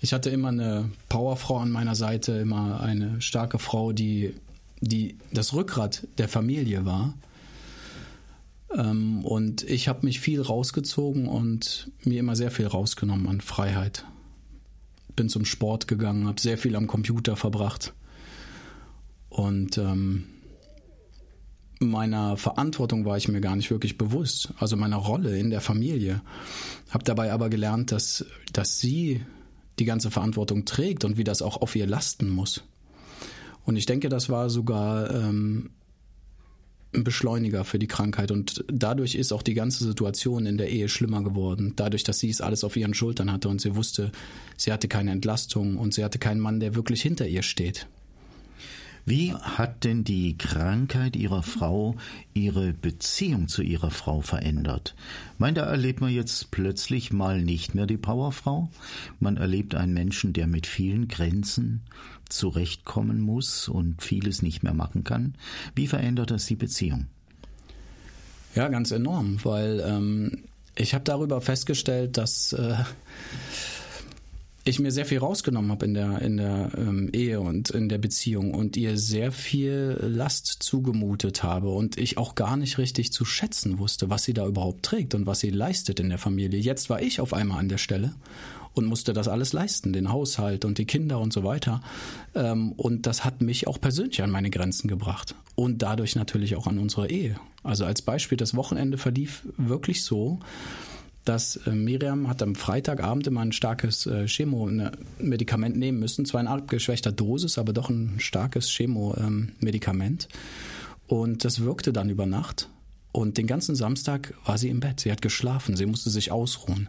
[0.00, 4.34] Ich hatte immer eine Powerfrau an meiner Seite, immer eine starke Frau, die
[4.80, 7.14] die das Rückgrat der Familie war.
[8.74, 14.04] Ähm, und ich habe mich viel rausgezogen und mir immer sehr viel rausgenommen an Freiheit.
[15.14, 17.94] Bin zum Sport gegangen, habe sehr viel am Computer verbracht.
[19.28, 20.24] Und ähm,
[21.78, 26.22] meiner Verantwortung war ich mir gar nicht wirklich bewusst, also meiner Rolle in der Familie.
[26.90, 29.22] Habe dabei aber gelernt, dass, dass sie
[29.78, 32.62] die ganze Verantwortung trägt und wie das auch auf ihr lasten muss.
[33.66, 35.70] Und ich denke, das war sogar ähm,
[36.94, 38.30] ein Beschleuniger für die Krankheit.
[38.30, 41.74] Und dadurch ist auch die ganze Situation in der Ehe schlimmer geworden.
[41.76, 44.12] Dadurch, dass sie es alles auf ihren Schultern hatte und sie wusste,
[44.56, 47.88] sie hatte keine Entlastung und sie hatte keinen Mann, der wirklich hinter ihr steht.
[49.08, 51.94] Wie hat denn die Krankheit Ihrer Frau
[52.34, 54.96] Ihre Beziehung zu Ihrer Frau verändert?
[55.38, 58.68] Meint, da erlebt man jetzt plötzlich mal nicht mehr die Powerfrau.
[59.20, 61.82] Man erlebt einen Menschen, der mit vielen Grenzen
[62.28, 65.34] zurechtkommen muss und vieles nicht mehr machen kann.
[65.74, 67.06] Wie verändert das die Beziehung?
[68.54, 72.76] Ja, ganz enorm, weil ähm, ich habe darüber festgestellt, dass äh,
[74.66, 77.98] ich mir sehr viel rausgenommen habe in der, in der ähm, Ehe und in der
[77.98, 83.24] Beziehung und ihr sehr viel Last zugemutet habe und ich auch gar nicht richtig zu
[83.24, 86.58] schätzen wusste, was sie da überhaupt trägt und was sie leistet in der Familie.
[86.58, 88.14] Jetzt war ich auf einmal an der Stelle
[88.74, 91.80] und musste das alles leisten, den Haushalt und die Kinder und so weiter.
[92.34, 96.66] Ähm, und das hat mich auch persönlich an meine Grenzen gebracht und dadurch natürlich auch
[96.66, 97.36] an unsere Ehe.
[97.62, 100.40] Also als Beispiel, das Wochenende verlief wirklich so,
[101.28, 106.24] dass äh, Miriam hat am Freitagabend immer ein starkes äh, Chemo-Medikament nehmen müssen.
[106.24, 110.28] Zwar in abgeschwächter Dosis, aber doch ein starkes Chemo-Medikament.
[111.06, 112.68] Und das wirkte dann über Nacht.
[113.12, 115.00] Und den ganzen Samstag war sie im Bett.
[115.00, 115.76] Sie hat geschlafen.
[115.76, 116.88] Sie musste sich ausruhen.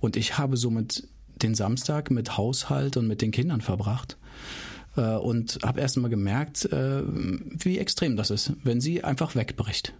[0.00, 1.06] Und ich habe somit
[1.42, 4.16] den Samstag mit Haushalt und mit den Kindern verbracht
[4.96, 9.94] äh, und habe erst mal gemerkt, äh, wie extrem das ist, wenn sie einfach wegbricht.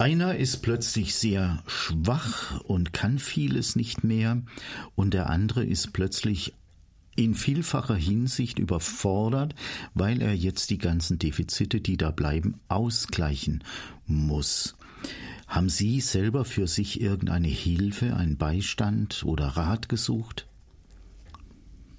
[0.00, 4.40] Einer ist plötzlich sehr schwach und kann vieles nicht mehr,
[4.94, 6.54] und der andere ist plötzlich
[7.16, 9.54] in vielfacher Hinsicht überfordert,
[9.92, 13.62] weil er jetzt die ganzen Defizite, die da bleiben, ausgleichen
[14.06, 14.74] muss.
[15.46, 20.46] Haben Sie selber für sich irgendeine Hilfe, einen Beistand oder Rat gesucht?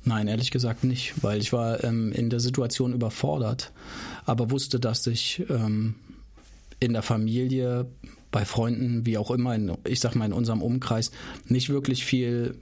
[0.05, 3.71] Nein, ehrlich gesagt nicht, weil ich war ähm, in der Situation überfordert,
[4.25, 5.93] aber wusste, dass ich ähm,
[6.81, 7.87] in der Familie,
[8.31, 11.11] bei Freunden, wie auch immer, in, ich sag mal in unserem Umkreis,
[11.45, 12.55] nicht wirklich viel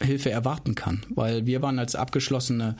[0.00, 2.76] Hilfe erwarten kann, weil wir waren als abgeschlossene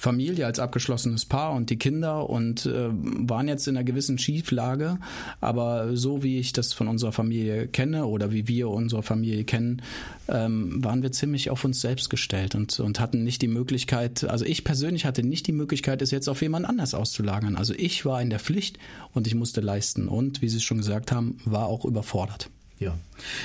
[0.00, 4.98] Familie, als abgeschlossenes Paar und die Kinder und äh, waren jetzt in einer gewissen Schieflage.
[5.42, 9.82] Aber so wie ich das von unserer Familie kenne oder wie wir unsere Familie kennen,
[10.28, 14.46] ähm, waren wir ziemlich auf uns selbst gestellt und, und hatten nicht die Möglichkeit, also
[14.46, 17.56] ich persönlich hatte nicht die Möglichkeit, es jetzt auf jemand anders auszulagern.
[17.56, 18.78] Also ich war in der Pflicht
[19.12, 22.48] und ich musste leisten und, wie Sie schon gesagt haben, war auch überfordert.
[22.78, 22.98] Ja.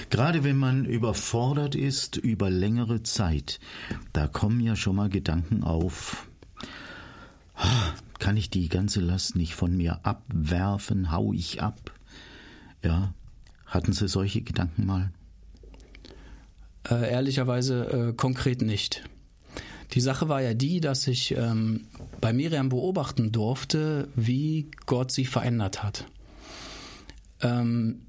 [0.10, 3.60] Gerade wenn man überfordert ist über längere Zeit,
[4.14, 6.30] da kommen ja schon mal Gedanken auf,
[8.20, 11.12] kann ich die ganze Last nicht von mir abwerfen?
[11.12, 11.92] Hau ich ab?
[12.84, 13.14] Ja.
[13.66, 15.12] Hatten Sie solche Gedanken mal?
[16.90, 19.04] Äh, ehrlicherweise äh, konkret nicht.
[19.94, 21.88] Die Sache war ja die, dass ich ähm,
[22.22, 26.06] bei Miriam beobachten durfte, wie Gott sie verändert hat.
[27.42, 28.02] Ähm,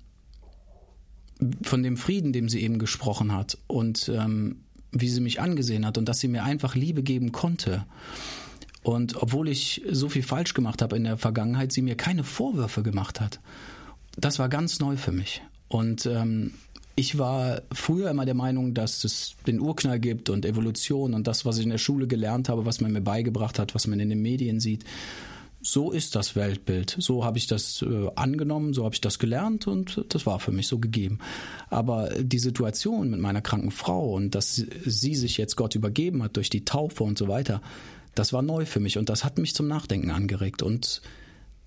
[1.62, 5.98] von dem Frieden, dem sie eben gesprochen hat und ähm, wie sie mich angesehen hat
[5.98, 7.84] und dass sie mir einfach Liebe geben konnte.
[8.86, 12.84] Und obwohl ich so viel falsch gemacht habe in der Vergangenheit, sie mir keine Vorwürfe
[12.84, 13.40] gemacht hat.
[14.16, 15.42] Das war ganz neu für mich.
[15.66, 16.52] Und ähm,
[16.94, 21.44] ich war früher immer der Meinung, dass es den Urknall gibt und Evolution und das,
[21.44, 24.08] was ich in der Schule gelernt habe, was man mir beigebracht hat, was man in
[24.08, 24.84] den Medien sieht.
[25.62, 26.94] So ist das Weltbild.
[27.00, 30.52] So habe ich das äh, angenommen, so habe ich das gelernt und das war für
[30.52, 31.18] mich so gegeben.
[31.70, 36.36] Aber die Situation mit meiner kranken Frau und dass sie sich jetzt Gott übergeben hat
[36.36, 37.62] durch die Taufe und so weiter,
[38.16, 41.02] das war neu für mich und das hat mich zum Nachdenken angeregt und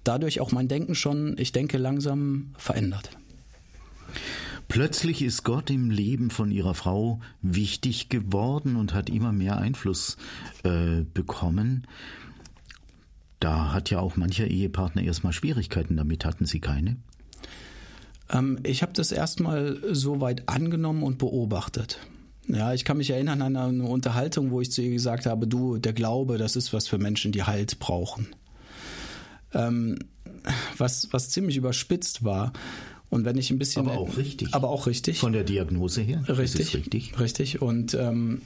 [0.03, 3.11] dadurch auch mein Denken schon, ich denke, langsam verändert.
[4.67, 10.17] Plötzlich ist Gott im Leben von ihrer Frau wichtig geworden und hat immer mehr Einfluss
[10.63, 11.87] äh, bekommen.
[13.39, 16.25] Da hat ja auch mancher Ehepartner erstmal Schwierigkeiten damit.
[16.25, 16.97] Hatten Sie keine?
[18.29, 21.99] Ähm, ich habe das erstmal so weit angenommen und beobachtet.
[22.49, 25.77] Ja, ich kann mich erinnern an eine Unterhaltung, wo ich zu ihr gesagt habe, du,
[25.77, 28.27] der Glaube, das ist was für Menschen, die Halt brauchen.
[29.53, 29.99] Ähm,
[30.77, 32.53] was, was ziemlich überspitzt war.
[33.09, 33.87] Und wenn ich ein bisschen.
[33.87, 34.53] Aber auch richtig.
[34.53, 35.19] Aber auch richtig.
[35.19, 36.23] Von der Diagnose her.
[36.27, 36.75] Richtig.
[36.75, 37.19] richtig.
[37.19, 37.61] Richtig.
[37.61, 38.41] Und ähm,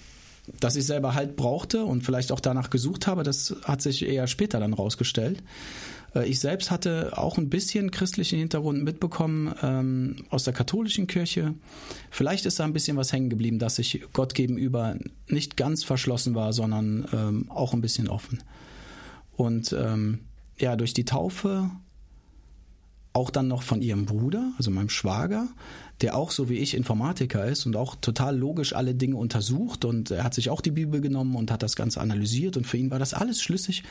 [0.60, 4.28] dass ich selber Halt brauchte und vielleicht auch danach gesucht habe, das hat sich eher
[4.28, 5.42] später dann rausgestellt.
[6.15, 11.53] Äh, ich selbst hatte auch ein bisschen christlichen Hintergrund mitbekommen ähm, aus der katholischen Kirche.
[12.09, 14.97] Vielleicht ist da ein bisschen was hängen geblieben, dass ich Gott gegenüber
[15.28, 18.43] nicht ganz verschlossen war, sondern ähm, auch ein bisschen offen.
[19.36, 20.20] Und ähm,
[20.59, 21.72] ja, durch die Taufe
[23.14, 25.47] auch dann noch von ihrem Bruder, also meinem Schwager,
[26.01, 30.09] der auch so wie ich Informatiker ist und auch total logisch alle Dinge untersucht und
[30.09, 32.89] er hat sich auch die Bibel genommen und hat das Ganze analysiert und für ihn
[32.89, 33.84] war das alles schlüssig.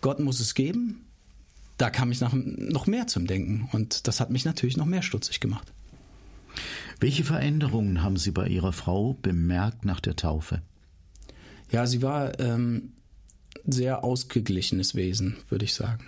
[0.00, 1.07] Gott muss es geben.
[1.78, 5.02] Da kam ich nach, noch mehr zum Denken und das hat mich natürlich noch mehr
[5.02, 5.72] stutzig gemacht.
[7.00, 10.62] Welche Veränderungen haben Sie bei Ihrer Frau bemerkt nach der Taufe?
[11.70, 12.94] Ja, sie war ähm,
[13.66, 16.04] sehr ausgeglichenes Wesen, würde ich sagen.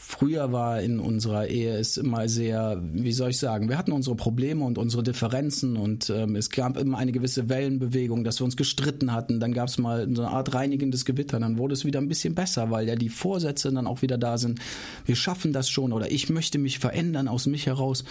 [0.00, 4.14] Früher war in unserer Ehe es immer sehr, wie soll ich sagen, wir hatten unsere
[4.14, 8.56] Probleme und unsere Differenzen und ähm, es gab immer eine gewisse Wellenbewegung, dass wir uns
[8.56, 9.40] gestritten hatten.
[9.40, 12.36] Dann gab es mal so eine Art reinigendes Gewitter, dann wurde es wieder ein bisschen
[12.36, 14.60] besser, weil ja die Vorsätze dann auch wieder da sind.
[15.04, 18.04] Wir schaffen das schon oder ich möchte mich verändern aus mich heraus.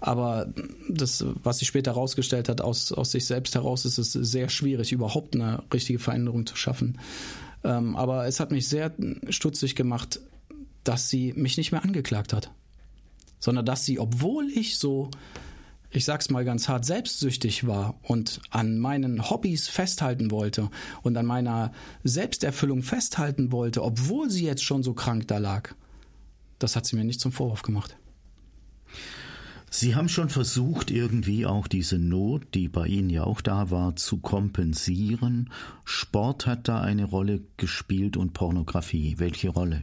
[0.00, 0.52] Aber
[0.88, 4.90] das, was sich später herausgestellt hat, aus, aus sich selbst heraus, ist es sehr schwierig,
[4.90, 6.98] überhaupt eine richtige Veränderung zu schaffen.
[7.62, 8.92] Ähm, aber es hat mich sehr
[9.28, 10.18] stutzig gemacht,
[10.84, 12.50] dass sie mich nicht mehr angeklagt hat,
[13.38, 15.10] sondern dass sie, obwohl ich so,
[15.90, 20.70] ich sag's mal ganz hart, selbstsüchtig war und an meinen Hobbys festhalten wollte
[21.02, 21.72] und an meiner
[22.02, 25.74] Selbsterfüllung festhalten wollte, obwohl sie jetzt schon so krank da lag,
[26.58, 27.96] das hat sie mir nicht zum Vorwurf gemacht.
[29.74, 33.96] Sie haben schon versucht, irgendwie auch diese Not, die bei Ihnen ja auch da war,
[33.96, 35.50] zu kompensieren.
[35.86, 39.14] Sport hat da eine Rolle gespielt und Pornografie.
[39.16, 39.82] Welche Rolle?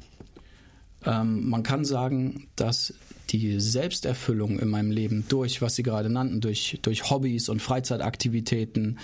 [1.06, 2.94] Ähm, man kann sagen, dass
[3.30, 9.00] die Selbsterfüllung in meinem Leben durch, was Sie gerade nannten, durch, durch Hobbys und Freizeitaktivitäten,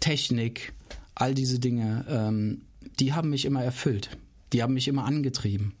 [0.00, 0.72] Technik,
[1.14, 2.62] all diese Dinge, ähm,
[3.00, 4.10] die haben mich immer erfüllt.
[4.52, 5.74] Die haben mich immer angetrieben.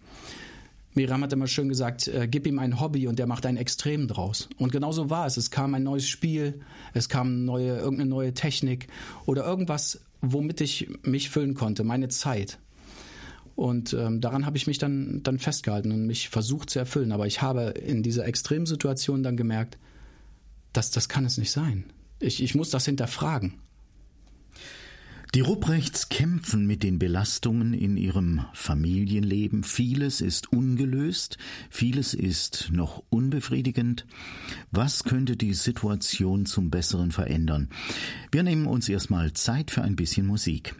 [0.94, 4.06] Miriam hat immer schön gesagt, äh, gib ihm ein Hobby und der macht ein Extrem
[4.06, 4.48] draus.
[4.58, 5.36] Und genauso war es.
[5.36, 6.60] Es kam ein neues Spiel,
[6.92, 8.86] es kam neue, irgendeine neue Technik
[9.26, 12.58] oder irgendwas, womit ich mich füllen konnte, meine Zeit.
[13.56, 17.12] Und ähm, daran habe ich mich dann, dann festgehalten und mich versucht zu erfüllen.
[17.12, 19.78] Aber ich habe in dieser Extremsituation dann gemerkt,
[20.72, 21.84] dass das kann es nicht sein.
[22.20, 23.54] Ich, ich muss das hinterfragen.
[25.34, 29.64] Die Rupprechts kämpfen mit den Belastungen in ihrem Familienleben.
[29.64, 31.38] Vieles ist ungelöst,
[31.70, 34.06] vieles ist noch unbefriedigend.
[34.70, 37.68] Was könnte die Situation zum Besseren verändern?
[38.30, 40.76] Wir nehmen uns erstmal Zeit für ein bisschen Musik.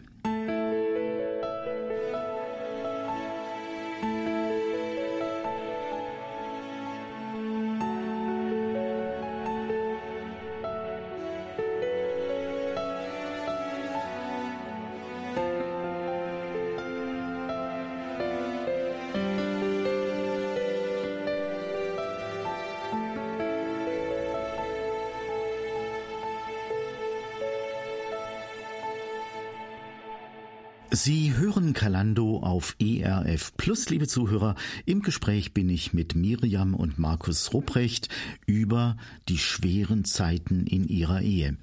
[31.05, 34.55] Sie hören Kalando auf ERF Plus, liebe Zuhörer.
[34.85, 38.07] Im Gespräch bin ich mit Miriam und Markus Rupprecht
[38.45, 38.95] über
[39.27, 41.57] die schweren Zeiten in ihrer Ehe.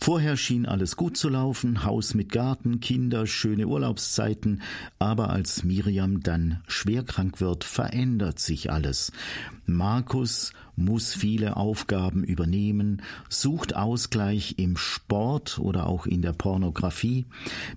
[0.00, 4.62] Vorher schien alles gut zu laufen, Haus mit Garten, Kinder, schöne Urlaubszeiten,
[5.00, 9.12] aber als Miriam dann schwer krank wird, verändert sich alles.
[9.66, 17.26] Markus muss viele Aufgaben übernehmen, sucht Ausgleich im Sport oder auch in der Pornografie.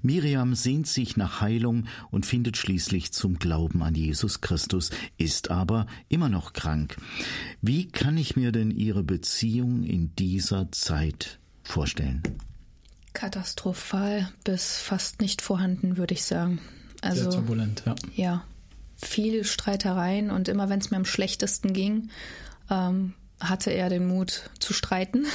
[0.02, 1.63] Miriam sehnt sich nach Heilung
[2.12, 6.98] und findet schließlich zum Glauben an Jesus Christus, ist aber immer noch krank.
[7.62, 12.22] Wie kann ich mir denn Ihre Beziehung in dieser Zeit vorstellen?
[13.14, 16.60] Katastrophal bis fast nicht vorhanden, würde ich sagen.
[17.02, 17.96] Also, Sehr turbulent, ja.
[18.16, 18.44] Ja,
[18.98, 22.10] viele Streitereien und immer wenn es mir am schlechtesten ging,
[22.70, 25.26] ähm, hatte er den Mut zu streiten.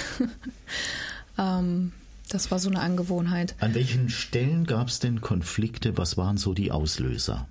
[1.38, 1.92] ähm,
[2.28, 3.54] das war so eine Angewohnheit.
[3.60, 5.96] An welchen Stellen gab es denn Konflikte?
[5.96, 7.48] Was waren so die Auslöser?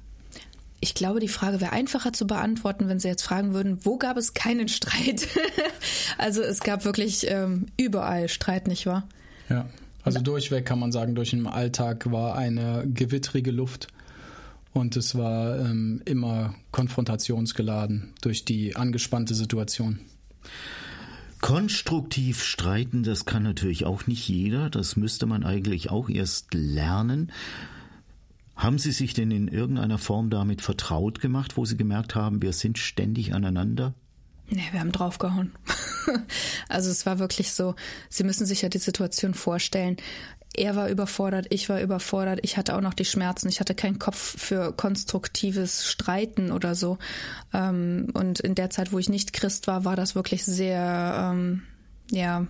[0.79, 4.15] Ich glaube, die Frage wäre einfacher zu beantworten, wenn Sie jetzt fragen würden, wo gab
[4.15, 5.27] es keinen Streit?
[6.19, 9.07] also es gab wirklich ähm, überall Streit, nicht wahr?
[9.49, 9.67] Ja,
[10.03, 13.87] also durchweg kann man sagen, durch den Alltag war eine gewittrige Luft
[14.73, 19.99] und es war ähm, immer konfrontationsgeladen durch die angespannte Situation.
[21.41, 24.69] Konstruktiv streiten, das kann natürlich auch nicht jeder.
[24.69, 27.31] Das müsste man eigentlich auch erst lernen.
[28.55, 32.53] Haben Sie sich denn in irgendeiner Form damit vertraut gemacht, wo Sie gemerkt haben, wir
[32.53, 33.93] sind ständig aneinander?
[34.49, 35.51] Nee, wir haben draufgehauen.
[36.69, 37.75] also es war wirklich so,
[38.09, 39.97] Sie müssen sich ja die Situation vorstellen
[40.57, 43.99] er war überfordert, ich war überfordert, ich hatte auch noch die Schmerzen, ich hatte keinen
[43.99, 46.97] Kopf für konstruktives Streiten oder so.
[47.53, 51.63] Ähm, und in der Zeit, wo ich nicht Christ war, war das wirklich sehr, ähm,
[52.11, 52.47] ja,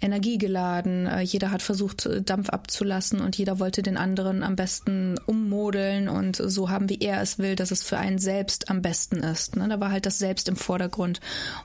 [0.00, 1.06] energiegeladen.
[1.06, 6.36] Äh, jeder hat versucht, Dampf abzulassen und jeder wollte den anderen am besten ummodeln und
[6.36, 9.56] so haben, wie er es will, dass es für einen selbst am besten ist.
[9.56, 9.68] Ne?
[9.68, 11.20] Da war halt das Selbst im Vordergrund.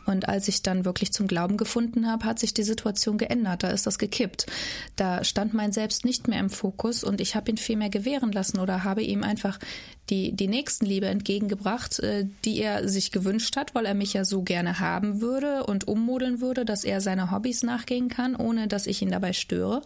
[0.05, 3.63] Und als ich dann wirklich zum Glauben gefunden habe, hat sich die Situation geändert.
[3.63, 4.45] Da ist das gekippt.
[4.95, 8.31] Da stand mein Selbst nicht mehr im Fokus und ich habe ihn viel mehr gewähren
[8.31, 9.59] lassen oder habe ihm einfach
[10.09, 14.43] die, die Nächstenliebe entgegengebracht, äh, die er sich gewünscht hat, weil er mich ja so
[14.43, 19.01] gerne haben würde und ummodeln würde, dass er seine Hobbys nachgehen kann, ohne dass ich
[19.01, 19.81] ihn dabei störe.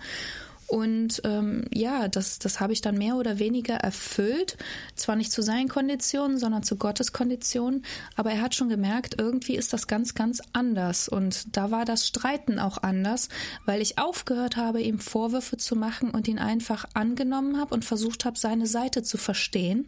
[0.70, 4.55] Und ähm, ja, das, das habe ich dann mehr oder weniger erfüllt.
[4.95, 7.84] Zwar nicht zu seinen Konditionen, sondern zu Gottes Konditionen.
[8.15, 11.09] Aber er hat schon gemerkt, irgendwie ist das ganz, ganz anders.
[11.09, 13.30] Und da war das Streiten auch anders,
[13.65, 18.24] weil ich aufgehört habe, ihm Vorwürfe zu machen und ihn einfach angenommen habe und versucht
[18.26, 19.88] habe, seine Seite zu verstehen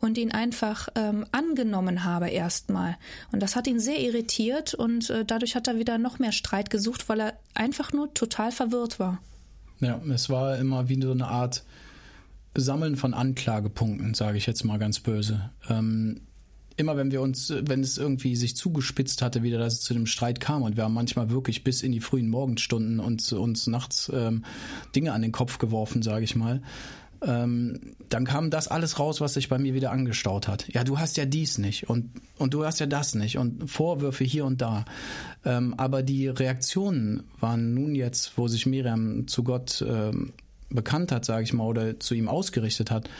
[0.00, 2.96] und ihn einfach ähm, angenommen habe erstmal.
[3.30, 6.68] Und das hat ihn sehr irritiert und äh, dadurch hat er wieder noch mehr Streit
[6.68, 9.20] gesucht, weil er einfach nur total verwirrt war.
[9.80, 11.64] Ja, es war immer wie so eine Art
[12.56, 15.50] Sammeln von Anklagepunkten, sage ich jetzt mal ganz böse.
[15.68, 16.22] Ähm,
[16.76, 20.06] immer wenn wir uns, wenn es irgendwie sich zugespitzt hatte, wieder, dass es zu dem
[20.06, 24.10] Streit kam und wir haben manchmal wirklich bis in die frühen Morgenstunden uns, uns nachts
[24.14, 24.44] ähm,
[24.94, 26.62] Dinge an den Kopf geworfen, sage ich mal,
[27.26, 30.66] ähm, dann kam das alles raus, was sich bei mir wieder angestaut hat.
[30.72, 34.24] Ja, du hast ja dies nicht und, und du hast ja das nicht und Vorwürfe
[34.24, 34.84] hier und da.
[35.44, 40.32] Ähm, aber die Reaktionen waren nun jetzt, wo sich Miriam zu Gott ähm,
[40.68, 43.10] bekannt hat, sage ich mal, oder zu ihm ausgerichtet hat,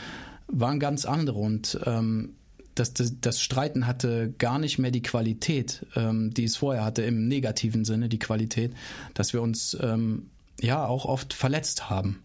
[0.48, 2.34] waren ganz andere und ähm,
[2.74, 7.02] das, das, das, Streiten hatte gar nicht mehr die Qualität, ähm, die es vorher hatte,
[7.02, 8.74] im negativen Sinne, die Qualität,
[9.14, 10.28] dass wir uns ähm,
[10.60, 12.22] ja auch oft verletzt haben.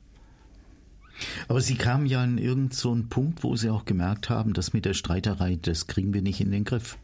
[1.47, 4.85] Aber Sie kamen ja an irgendeinen so Punkt, wo Sie auch gemerkt haben, dass mit
[4.85, 6.97] der Streiterei, das kriegen wir nicht in den Griff.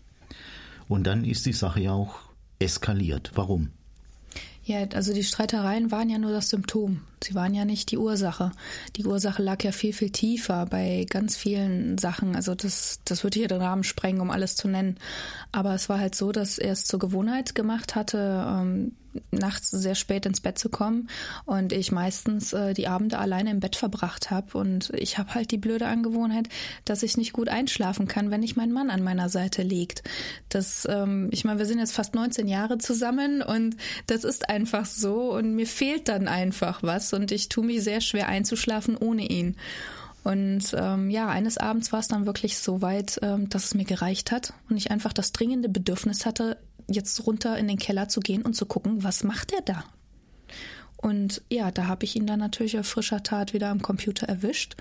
[0.88, 2.15] Und dann ist die Sache ja auch
[2.59, 3.32] eskaliert.
[3.36, 3.70] Warum?
[4.68, 6.99] Ja, also die Streitereien waren ja nur das Symptom.
[7.24, 8.51] Sie waren ja nicht die Ursache.
[8.97, 12.36] Die Ursache lag ja viel, viel tiefer bei ganz vielen Sachen.
[12.36, 14.97] Also das, das würde hier den Rahmen sprengen, um alles zu nennen.
[15.53, 18.91] Aber es war halt so, dass er es zur Gewohnheit gemacht hatte, ähm,
[19.32, 21.09] nachts sehr spät ins Bett zu kommen
[21.45, 25.51] und ich meistens äh, die Abende alleine im Bett verbracht habe und ich habe halt
[25.51, 26.49] die blöde Angewohnheit,
[26.86, 30.03] dass ich nicht gut einschlafen kann, wenn nicht mein Mann an meiner Seite liegt.
[30.49, 33.76] Das, ähm, ich meine, wir sind jetzt fast 19 Jahre zusammen und
[34.07, 38.01] das ist einfach so und mir fehlt dann einfach was und ich tue mich sehr
[38.01, 39.55] schwer einzuschlafen ohne ihn.
[40.28, 43.86] Und ähm, ja, eines Abends war es dann wirklich so weit, ähm, dass es mir
[43.86, 46.57] gereicht hat und ich einfach das dringende Bedürfnis hatte,
[46.88, 49.83] jetzt runter in den Keller zu gehen und zu gucken, was macht er da?
[50.97, 54.75] Und ja, da habe ich ihn dann natürlich auf frischer Tat wieder am Computer erwischt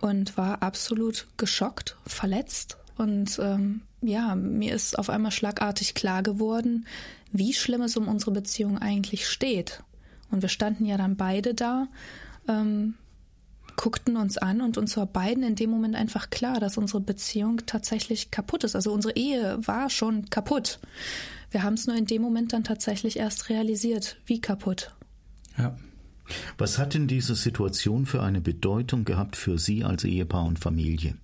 [0.00, 2.78] und war absolut geschockt, verletzt.
[2.96, 6.86] Und ähm, ja, mir ist auf einmal schlagartig klar geworden,
[7.32, 9.82] wie schlimm es um unsere Beziehung eigentlich steht.
[10.30, 11.88] Und wir standen ja dann beide da,
[12.48, 12.94] ähm,
[13.76, 17.62] guckten uns an und uns war beiden in dem Moment einfach klar, dass unsere Beziehung
[17.66, 18.76] tatsächlich kaputt ist.
[18.76, 20.80] Also unsere Ehe war schon kaputt.
[21.50, 24.94] Wir haben es nur in dem Moment dann tatsächlich erst realisiert, wie kaputt.
[25.58, 25.76] Ja.
[26.58, 31.16] Was hat denn diese Situation für eine Bedeutung gehabt für Sie als Ehepaar und Familie?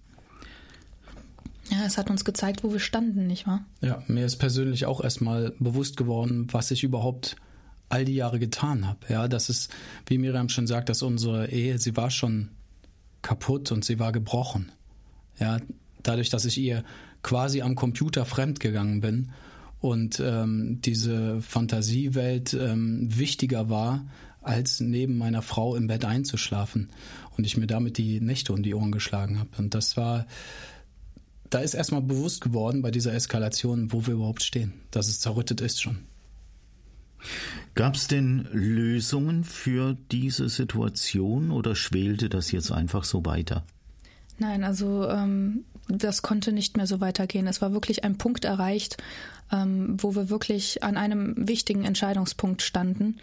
[1.70, 3.64] Ja, es hat uns gezeigt, wo wir standen, nicht wahr?
[3.80, 7.36] Ja, mir ist persönlich auch erstmal bewusst geworden, was ich überhaupt
[7.89, 8.99] all die Jahre getan habe.
[9.09, 9.70] Ja, das ist,
[10.07, 12.51] wie Miriam schon sagt, dass unsere Ehe, sie war schon
[13.22, 14.72] kaputt und sie war gebrochen.
[15.39, 15.59] Ja,
[16.03, 16.84] dadurch, dass ich ihr
[17.22, 19.32] quasi am Computer fremd gegangen bin
[19.80, 24.07] und ähm, diese Fantasiewelt ähm, wichtiger war,
[24.43, 26.91] als neben meiner Frau im Bett einzuschlafen
[27.37, 29.51] und ich mir damit die Nächte um die Ohren geschlagen habe.
[29.59, 30.26] Und das war,
[31.51, 35.61] da ist erstmal bewusst geworden bei dieser Eskalation, wo wir überhaupt stehen, dass es zerrüttet
[35.61, 35.99] ist schon.
[37.74, 43.64] Gab es denn Lösungen für diese Situation oder schwelte das jetzt einfach so weiter?
[44.39, 47.47] Nein, also ähm, das konnte nicht mehr so weitergehen.
[47.47, 48.97] Es war wirklich ein Punkt erreicht,
[49.53, 53.18] ähm, wo wir wirklich an einem wichtigen Entscheidungspunkt standen.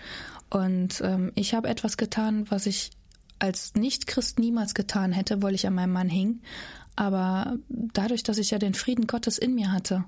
[0.50, 2.92] Und ähm, ich habe etwas getan, was ich
[3.40, 6.42] als Nicht-Christ niemals getan hätte, weil ich an meinem Mann hing.
[6.96, 10.06] Aber dadurch, dass ich ja den Frieden Gottes in mir hatte,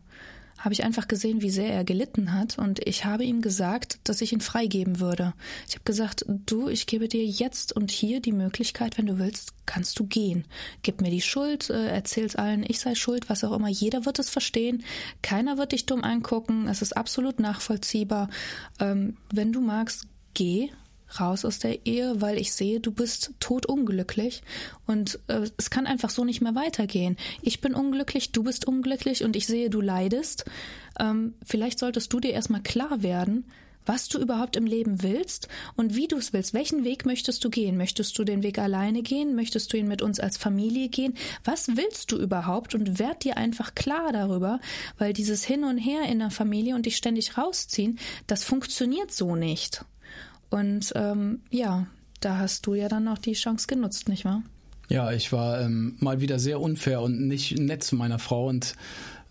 [0.57, 4.21] habe ich einfach gesehen, wie sehr er gelitten hat und ich habe ihm gesagt, dass
[4.21, 5.33] ich ihn freigeben würde.
[5.67, 9.53] Ich habe gesagt, du, ich gebe dir jetzt und hier die Möglichkeit, wenn du willst,
[9.65, 10.45] kannst du gehen.
[10.81, 13.69] Gib mir die Schuld, äh, erzähl's allen, ich sei schuld, was auch immer.
[13.69, 14.83] Jeder wird es verstehen.
[15.21, 16.67] Keiner wird dich dumm angucken.
[16.67, 18.29] Es ist absolut nachvollziehbar.
[18.79, 20.69] Ähm, wenn du magst, geh
[21.19, 24.43] raus aus der Ehe, weil ich sehe, du bist totunglücklich
[24.85, 27.17] und äh, es kann einfach so nicht mehr weitergehen.
[27.41, 30.45] Ich bin unglücklich, du bist unglücklich und ich sehe, du leidest.
[30.99, 33.45] Ähm, vielleicht solltest du dir erstmal klar werden,
[33.85, 36.53] was du überhaupt im Leben willst und wie du es willst.
[36.53, 37.77] Welchen Weg möchtest du gehen?
[37.77, 39.35] Möchtest du den Weg alleine gehen?
[39.35, 41.15] Möchtest du ihn mit uns als Familie gehen?
[41.43, 42.75] Was willst du überhaupt?
[42.75, 44.59] Und werd dir einfach klar darüber,
[44.97, 49.35] weil dieses Hin und Her in der Familie und dich ständig rausziehen, das funktioniert so
[49.35, 49.85] nicht.
[50.49, 51.87] Und ähm, ja,
[52.21, 54.43] da hast du ja dann auch die Chance genutzt, nicht wahr?
[54.89, 58.75] Ja, ich war ähm, mal wieder sehr unfair und nicht nett zu meiner Frau und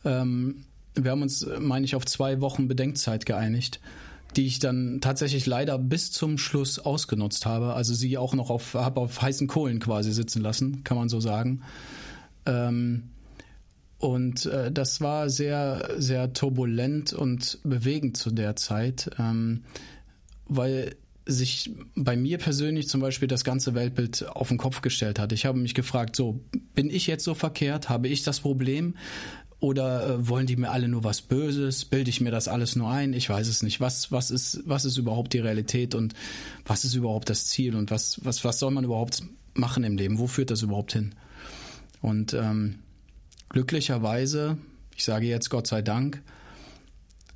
[0.04, 3.80] ähm, wir haben uns, meine ich, auf zwei Wochen Bedenkzeit geeinigt,
[4.36, 7.74] die ich dann tatsächlich leider bis zum Schluss ausgenutzt habe.
[7.74, 11.20] Also sie auch noch auf, habe auf heißen Kohlen quasi sitzen lassen, kann man so
[11.20, 11.62] sagen.
[12.46, 13.10] Ähm,
[13.98, 19.64] und äh, das war sehr, sehr turbulent und bewegend zu der Zeit, ähm,
[20.46, 20.96] weil
[21.26, 25.32] sich bei mir persönlich zum Beispiel das ganze Weltbild auf den Kopf gestellt hat.
[25.32, 26.40] Ich habe mich gefragt, so,
[26.74, 27.88] bin ich jetzt so verkehrt?
[27.88, 28.94] Habe ich das Problem?
[29.60, 31.86] Oder äh, wollen die mir alle nur was Böses?
[31.86, 33.14] Bilde ich mir das alles nur ein?
[33.14, 33.80] Ich weiß es nicht.
[33.80, 36.12] Was, was, ist, was ist überhaupt die Realität und
[36.66, 39.22] was ist überhaupt das Ziel und was, was, was soll man überhaupt
[39.54, 40.18] machen im Leben?
[40.18, 41.14] Wo führt das überhaupt hin?
[42.02, 42.80] Und ähm,
[43.48, 44.58] glücklicherweise,
[44.94, 46.22] ich sage jetzt Gott sei Dank,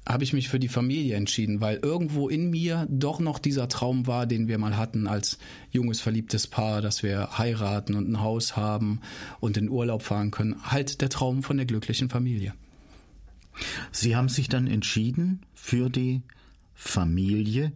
[0.08, 4.06] habe ich mich für die Familie entschieden, weil irgendwo in mir doch noch dieser Traum
[4.06, 5.38] war, den wir mal hatten als
[5.70, 9.00] junges verliebtes Paar, dass wir heiraten und ein Haus haben
[9.38, 10.56] und in Urlaub fahren können.
[10.64, 12.54] Halt der Traum von der glücklichen Familie.
[13.92, 16.22] Sie haben sich dann entschieden für die
[16.74, 17.72] Familie.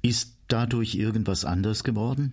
[0.00, 2.32] Ist dadurch irgendwas anders geworden?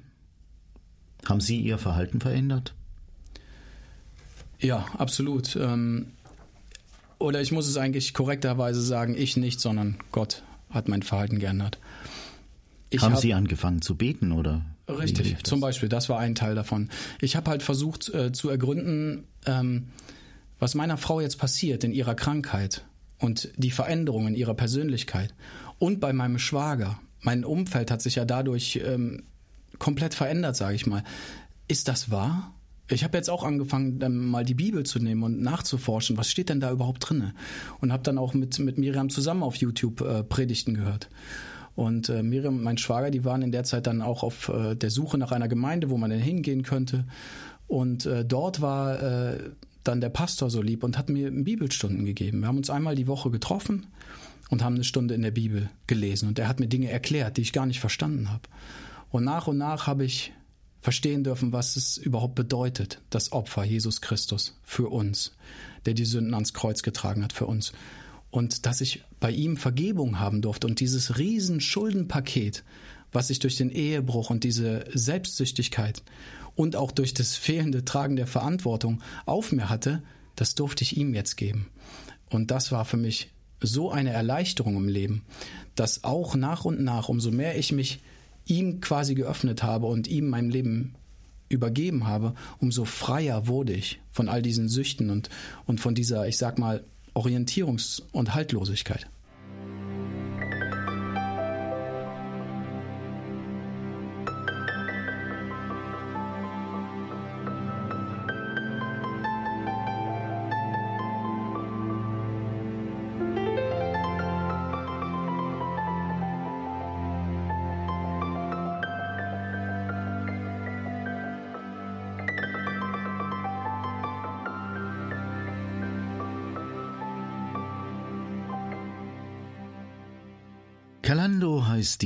[1.26, 2.74] Haben Sie Ihr Verhalten verändert?
[4.60, 5.58] Ja, absolut.
[5.58, 6.08] Ähm,
[7.20, 11.80] oder ich muss es eigentlich korrekterweise sagen, ich nicht, sondern Gott hat mein Verhalten geändert.
[12.90, 14.64] Ich Haben hab, Sie angefangen zu beten oder?
[14.88, 16.90] Richtig, zum Beispiel, das war ein Teil davon.
[17.22, 19.88] Ich habe halt versucht äh, zu ergründen, ähm,
[20.60, 22.86] was meiner Frau jetzt passiert in ihrer Krankheit
[23.20, 25.34] und die Veränderungen in ihrer Persönlichkeit
[25.80, 27.00] und bei meinem Schwager.
[27.22, 29.24] Mein Umfeld hat sich ja dadurch ähm,
[29.80, 31.04] komplett verändert, sage ich mal.
[31.68, 32.54] Ist das wahr?
[32.90, 36.50] Ich habe jetzt auch angefangen, dann mal die Bibel zu nehmen und nachzuforschen, was steht
[36.50, 37.34] denn da überhaupt drinne?
[37.80, 41.10] Und habe dann auch mit, mit Miriam zusammen auf YouTube äh, Predigten gehört.
[41.76, 44.76] Und äh, Miriam und mein Schwager, die waren in der Zeit dann auch auf äh,
[44.76, 47.06] der Suche nach einer Gemeinde, wo man denn hingehen könnte.
[47.68, 49.40] Und äh, dort war äh,
[49.84, 52.42] dann der Pastor so lieb und hat mir Bibelstunden gegeben.
[52.42, 53.88] Wir haben uns einmal die Woche getroffen
[54.50, 56.28] und haben eine Stunde in der Bibel gelesen.
[56.28, 58.44] Und er hat mir Dinge erklärt, die ich gar nicht verstanden habe.
[59.10, 60.34] Und nach und nach habe ich
[60.84, 65.32] verstehen dürfen, was es überhaupt bedeutet, das Opfer Jesus Christus für uns,
[65.86, 67.72] der die Sünden ans Kreuz getragen hat für uns.
[68.32, 72.66] Und dass ich bei ihm Vergebung haben durfte und dieses riesen Schuldenpaket,
[73.14, 76.04] was ich durch den Ehebruch und diese Selbstsüchtigkeit
[76.54, 80.04] und auch durch das fehlende Tragen der Verantwortung auf mir hatte,
[80.36, 81.70] das durfte ich ihm jetzt geben.
[82.30, 83.30] Und das war für mich
[83.62, 85.24] so eine Erleichterung im Leben,
[85.76, 88.02] dass auch nach und nach, umso mehr ich mich
[88.46, 90.96] ihm quasi geöffnet habe und ihm mein Leben
[91.50, 95.30] übergeben habe, umso freier wurde ich von all diesen Süchten und,
[95.66, 96.84] und von dieser, ich sag mal,
[97.14, 99.08] Orientierungs- und Haltlosigkeit.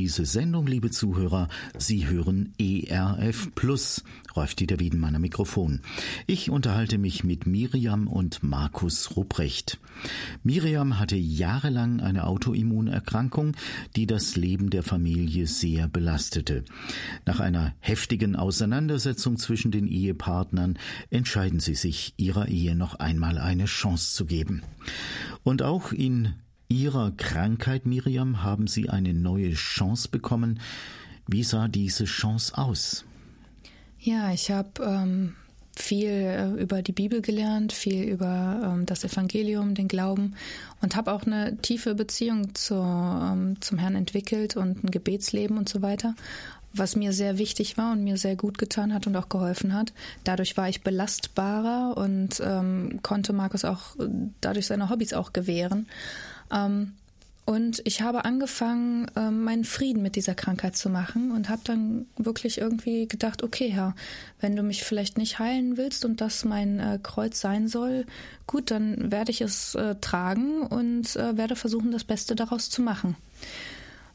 [0.07, 1.49] Diese Sendung, liebe Zuhörer.
[1.77, 4.05] Sie hören ERF Plus.
[4.37, 5.81] Rolf Dieter Wiedenmann am Mikrofon.
[6.27, 9.79] Ich unterhalte mich mit Miriam und Markus Ruprecht.
[10.43, 13.57] Miriam hatte jahrelang eine Autoimmunerkrankung,
[13.97, 16.63] die das Leben der Familie sehr belastete.
[17.25, 20.79] Nach einer heftigen Auseinandersetzung zwischen den Ehepartnern
[21.09, 24.61] entscheiden sie sich, ihrer Ehe noch einmal eine Chance zu geben.
[25.43, 26.33] Und auch in
[26.69, 30.59] Ihrer Krankheit, Miriam, haben Sie eine neue Chance bekommen.
[31.25, 33.05] Wie sah diese Chance aus?
[33.99, 35.35] Ja, ich habe ähm,
[35.75, 40.35] viel äh, über die Bibel gelernt, viel über ähm, das Evangelium, den Glauben
[40.81, 45.69] und habe auch eine tiefe Beziehung zur, ähm, zum Herrn entwickelt und ein Gebetsleben und
[45.69, 46.15] so weiter
[46.73, 49.93] was mir sehr wichtig war und mir sehr gut getan hat und auch geholfen hat.
[50.23, 53.95] Dadurch war ich belastbarer und ähm, konnte Markus auch
[54.41, 55.87] dadurch seine Hobbys auch gewähren.
[56.51, 56.93] Ähm,
[57.45, 62.05] Und ich habe angefangen, ähm, meinen Frieden mit dieser Krankheit zu machen und habe dann
[62.17, 63.95] wirklich irgendwie gedacht, okay, Herr,
[64.41, 68.05] wenn du mich vielleicht nicht heilen willst und das mein äh, Kreuz sein soll,
[68.47, 72.81] gut, dann werde ich es äh, tragen und äh, werde versuchen, das Beste daraus zu
[72.81, 73.15] machen.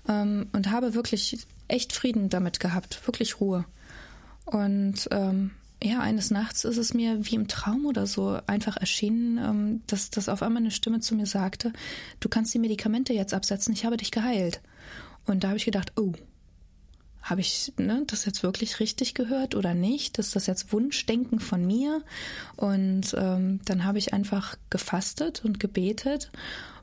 [0.07, 3.65] Ähm, und habe wirklich echt Frieden damit gehabt, wirklich Ruhe.
[4.45, 5.53] Und ähm,
[5.83, 10.11] ja, eines Nachts ist es mir wie im Traum oder so einfach erschienen, ähm, dass,
[10.11, 11.73] dass auf einmal eine Stimme zu mir sagte,
[12.21, 14.61] du kannst die Medikamente jetzt absetzen, ich habe dich geheilt.
[15.27, 16.13] Und da habe ich gedacht, oh,
[17.23, 20.19] habe ich ne, das jetzt wirklich richtig gehört oder nicht?
[20.19, 22.03] Ist das jetzt Wunschdenken von mir?
[22.57, 26.33] Und ähm, dann habe ich einfach gefastet und gebetet,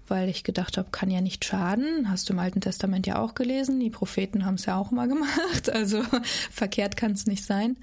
[0.08, 2.10] weil ich gedacht habe, kann ja nicht schaden.
[2.10, 3.80] Hast du im Alten Testament ja auch gelesen.
[3.82, 5.70] Die Propheten haben es ja auch immer gemacht.
[5.70, 6.02] Also
[6.52, 7.76] verkehrt kann es nicht sein.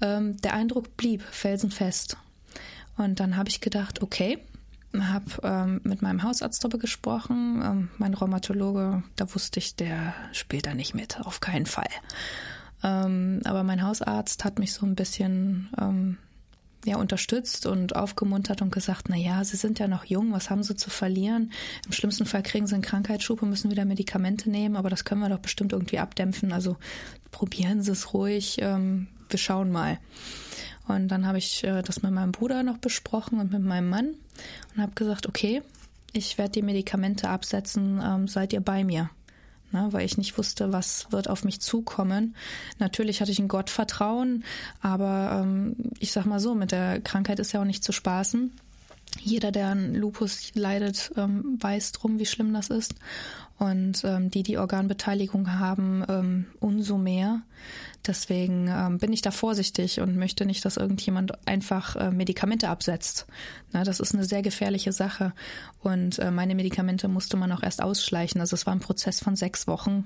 [0.00, 2.16] Ähm, der Eindruck blieb felsenfest.
[2.96, 4.38] Und dann habe ich gedacht, okay,
[4.96, 7.62] habe ähm, mit meinem Hausarzt darüber gesprochen.
[7.62, 11.90] Ähm, mein Rheumatologe, da wusste ich, der spielt da nicht mit, auf keinen Fall.
[12.82, 16.16] Ähm, aber mein Hausarzt hat mich so ein bisschen ähm,
[16.84, 20.62] ja, unterstützt und aufgemuntert und gesagt, na ja, Sie sind ja noch jung, was haben
[20.62, 21.52] Sie zu verlieren?
[21.86, 25.20] Im schlimmsten Fall kriegen Sie einen Krankheitsschub und müssen wieder Medikamente nehmen, aber das können
[25.20, 26.52] wir doch bestimmt irgendwie abdämpfen.
[26.52, 26.76] Also
[27.30, 28.58] probieren Sie es ruhig.
[28.60, 29.98] Ähm, wir schauen mal.
[30.86, 34.14] Und dann habe ich äh, das mit meinem Bruder noch besprochen und mit meinem Mann
[34.74, 35.62] und habe gesagt, okay,
[36.12, 39.10] ich werde die Medikamente absetzen, ähm, seid ihr bei mir?
[39.70, 42.34] Na, weil ich nicht wusste, was wird auf mich zukommen.
[42.78, 44.44] Natürlich hatte ich ein Gottvertrauen,
[44.80, 48.50] aber ähm, ich sag mal so, mit der Krankheit ist ja auch nicht zu spaßen.
[49.20, 52.94] Jeder, der an Lupus leidet, ähm, weiß drum, wie schlimm das ist.
[53.58, 57.42] Und ähm, die, die Organbeteiligung haben, ähm, umso mehr.
[58.06, 63.26] Deswegen ähm, bin ich da vorsichtig und möchte nicht, dass irgendjemand einfach äh, Medikamente absetzt.
[63.72, 65.32] Na, das ist eine sehr gefährliche Sache.
[65.82, 68.40] Und äh, meine Medikamente musste man auch erst ausschleichen.
[68.40, 70.04] Also es war ein Prozess von sechs Wochen,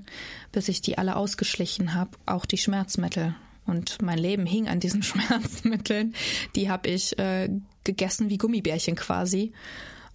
[0.51, 3.35] bis ich die alle ausgeschlichen habe, auch die Schmerzmittel.
[3.67, 6.15] Und mein Leben hing an diesen Schmerzmitteln.
[6.57, 7.51] Die habe ich äh,
[7.85, 9.53] gegessen wie Gummibärchen quasi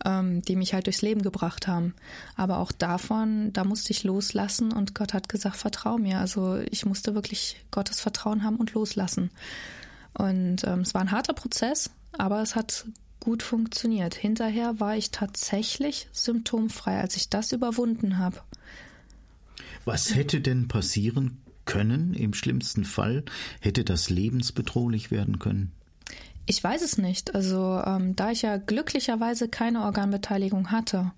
[0.06, 1.94] ähm, die mich halt durchs Leben gebracht haben.
[2.36, 6.20] Aber auch davon, da musste ich loslassen und Gott hat gesagt, vertrau mir.
[6.20, 9.32] Also ich musste wirklich Gottes Vertrauen haben und loslassen.
[10.14, 12.86] Und ähm, es war ein harter Prozess, aber es hat
[13.20, 14.16] gut funktioniert.
[14.16, 18.42] Hinterher war ich tatsächlich symptomfrei, als ich das überwunden habe.
[19.86, 23.24] Was hätte denn passieren können im schlimmsten Fall?
[23.60, 25.72] Hätte das lebensbedrohlich werden können?
[26.50, 27.36] Ich weiß es nicht.
[27.36, 31.12] Also ähm, da ich ja glücklicherweise keine Organbeteiligung hatte,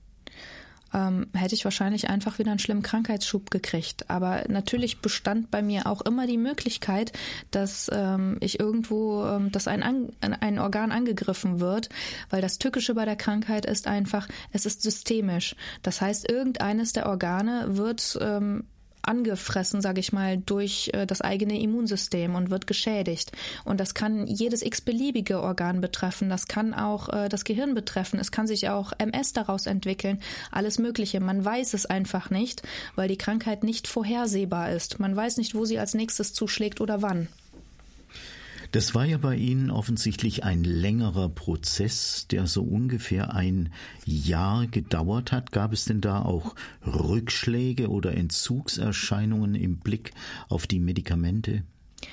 [0.92, 4.10] ähm, hätte ich wahrscheinlich einfach wieder einen schlimmen Krankheitsschub gekriegt.
[4.10, 7.14] Aber natürlich bestand bei mir auch immer die Möglichkeit,
[7.52, 11.90] dass ähm, ich irgendwo, ähm, dass ein, ein Organ angegriffen wird,
[12.32, 15.56] weil das Tückische bei der Krankheit ist einfach, es ist systemisch.
[15.84, 18.64] Das heißt, irgendeines der Organe wird ähm,
[19.02, 23.32] angefressen, sage ich mal, durch äh, das eigene Immunsystem und wird geschädigt.
[23.66, 26.30] Und das kann jedes x-beliebige Organ betreffen.
[26.30, 28.20] Das kann auch äh, das Gehirn betreffen.
[28.20, 30.20] Es kann sich auch MS daraus entwickeln.
[30.52, 31.20] Alles Mögliche.
[31.20, 32.64] Man weiß es einfach nicht,
[32.96, 35.00] weil die Krankheit nicht vorhersehbar ist.
[35.00, 37.28] Man weiß nicht, wo sie als nächstes zuschlägt oder wann.
[38.72, 43.74] Das war ja bei Ihnen offensichtlich ein längerer Prozess, der so ungefähr ein
[44.06, 45.52] Jahr gedauert hat.
[45.52, 46.54] Gab es denn da auch
[46.86, 50.12] Rückschläge oder Entzugserscheinungen im Blick
[50.50, 51.64] auf die Medikamente?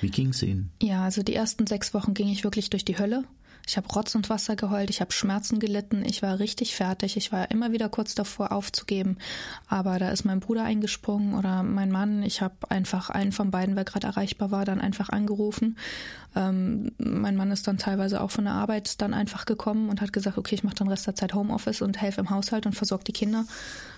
[0.01, 0.71] Wie ging es Ihnen?
[0.81, 3.23] Ja, also die ersten sechs Wochen ging ich wirklich durch die Hölle.
[3.67, 7.33] Ich habe Rotz und Wasser geheult, ich habe Schmerzen gelitten, ich war richtig fertig, ich
[7.33, 9.17] war immer wieder kurz davor aufzugeben.
[9.67, 12.23] Aber da ist mein Bruder eingesprungen oder mein Mann.
[12.23, 15.77] Ich habe einfach einen von beiden, wer gerade erreichbar war, dann einfach angerufen.
[16.33, 20.13] Ähm, mein Mann ist dann teilweise auch von der Arbeit dann einfach gekommen und hat
[20.13, 23.03] gesagt, okay, ich mache dann Rest der Zeit Homeoffice und helfe im Haushalt und versorge
[23.03, 23.45] die Kinder.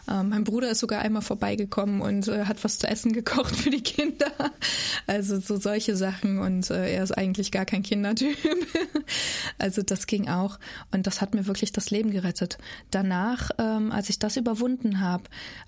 [0.10, 3.70] Ähm, mein Bruder ist sogar einmal vorbeigekommen und äh, hat was zu essen gekocht für
[3.70, 4.32] die Kinder.
[5.08, 8.38] Also so solche Sachen und äh, er ist eigentlich gar kein Kindertyp.
[9.60, 10.60] also das ging auch
[10.92, 12.58] und das hat mir wirklich das Leben gerettet.
[12.92, 15.24] Danach, ähm, als ich das überwunden habe,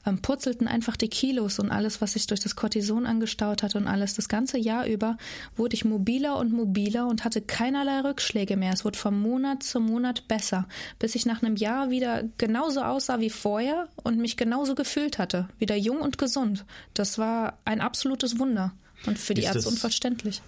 [0.05, 3.87] ähm, purzelten einfach die Kilos und alles, was sich durch das Cortison angestaut hat und
[3.87, 4.15] alles.
[4.15, 5.17] Das ganze Jahr über
[5.55, 8.73] wurde ich mobiler und mobiler und hatte keinerlei Rückschläge mehr.
[8.73, 10.67] Es wurde von Monat zu Monat besser,
[10.97, 15.17] bis ich nach einem Jahr wieder genauso aussah wie vorher und mich mich genauso gefühlt
[15.17, 16.65] hatte, wieder jung und gesund.
[16.93, 18.73] Das war ein absolutes Wunder
[19.05, 20.41] und für die ist Ärzte das, unverständlich.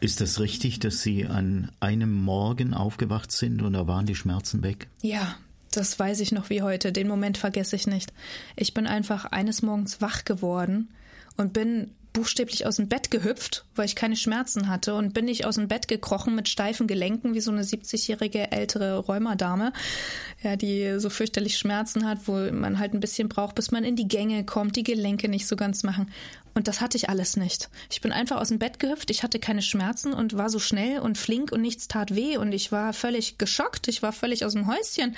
[0.00, 4.62] Ist das richtig, dass Sie an einem Morgen aufgewacht sind und da waren die Schmerzen
[4.62, 4.88] weg?
[5.02, 5.36] Ja,
[5.70, 6.92] das weiß ich noch wie heute.
[6.92, 8.12] Den Moment vergesse ich nicht.
[8.56, 10.88] Ich bin einfach eines Morgens wach geworden
[11.36, 15.44] und bin buchstäblich aus dem Bett gehüpft, weil ich keine Schmerzen hatte und bin ich
[15.44, 19.72] aus dem Bett gekrochen mit steifen Gelenken wie so eine 70-jährige ältere Rheumadame,
[20.42, 23.96] ja, die so fürchterlich Schmerzen hat, wo man halt ein bisschen braucht, bis man in
[23.96, 26.10] die Gänge kommt, die Gelenke nicht so ganz machen.
[26.52, 27.70] Und das hatte ich alles nicht.
[27.90, 30.98] Ich bin einfach aus dem Bett gehüpft, ich hatte keine Schmerzen und war so schnell
[30.98, 34.54] und flink und nichts tat weh und ich war völlig geschockt, ich war völlig aus
[34.54, 35.14] dem Häuschen,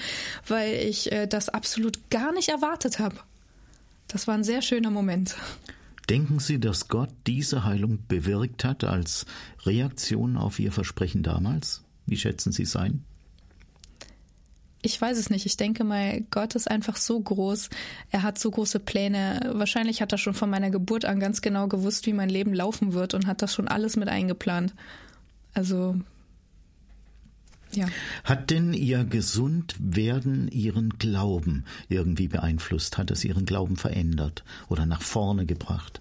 [0.46, 3.16] weil ich äh, das absolut gar nicht erwartet habe.
[4.08, 5.36] Das war ein sehr schöner Moment.
[6.08, 9.26] Denken Sie, dass Gott diese Heilung bewirkt hat als
[9.64, 11.82] Reaktion auf Ihr Versprechen damals?
[12.06, 13.04] Wie schätzen Sie es ein?
[14.84, 15.46] Ich weiß es nicht.
[15.46, 17.70] Ich denke mal, Gott ist einfach so groß.
[18.10, 19.52] Er hat so große Pläne.
[19.54, 22.92] Wahrscheinlich hat er schon von meiner Geburt an ganz genau gewusst, wie mein Leben laufen
[22.92, 24.74] wird und hat das schon alles mit eingeplant.
[25.54, 25.96] Also,
[27.74, 27.86] ja.
[28.24, 32.98] Hat denn Ihr Gesundwerden Ihren Glauben irgendwie beeinflusst?
[32.98, 36.00] Hat es Ihren Glauben verändert oder nach vorne gebracht?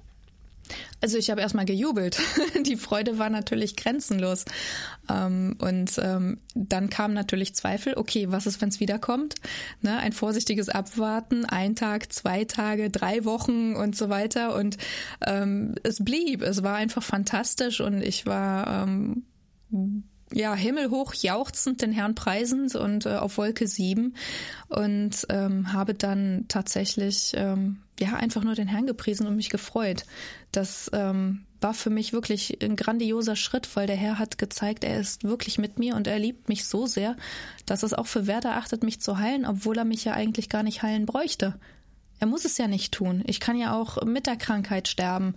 [1.02, 2.20] Also ich habe erstmal gejubelt.
[2.66, 4.46] Die Freude war natürlich grenzenlos.
[5.10, 7.96] Ähm, und ähm, dann kamen natürlich Zweifel.
[7.96, 9.36] Okay, was ist, wenn es wiederkommt?
[9.82, 14.56] Ne, ein vorsichtiges Abwarten, ein Tag, zwei Tage, drei Wochen und so weiter.
[14.56, 14.78] Und
[15.26, 16.42] ähm, es blieb.
[16.42, 18.88] Es war einfach fantastisch und ich war
[20.34, 24.16] ja, himmelhoch jauchzend den Herrn preisend und äh, auf Wolke sieben
[24.70, 30.06] und ähm, habe dann tatsächlich ähm, ja einfach nur den Herrn gepriesen und mich gefreut.
[30.52, 35.00] Das ähm, war für mich wirklich ein grandioser Schritt, weil der Herr hat gezeigt, er
[35.00, 37.16] ist wirklich mit mir und er liebt mich so sehr,
[37.66, 40.64] dass es auch für Wert erachtet, mich zu heilen, obwohl er mich ja eigentlich gar
[40.64, 41.60] nicht heilen bräuchte.
[42.22, 43.24] Er muss es ja nicht tun.
[43.26, 45.34] Ich kann ja auch mit der Krankheit sterben.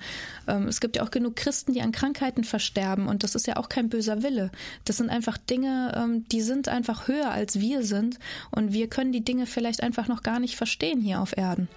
[0.47, 3.57] Ähm, es gibt ja auch genug Christen, die an Krankheiten versterben und das ist ja
[3.57, 4.51] auch kein böser Wille.
[4.85, 8.19] Das sind einfach Dinge, ähm, die sind einfach höher als wir sind
[8.51, 11.69] und wir können die Dinge vielleicht einfach noch gar nicht verstehen hier auf Erden.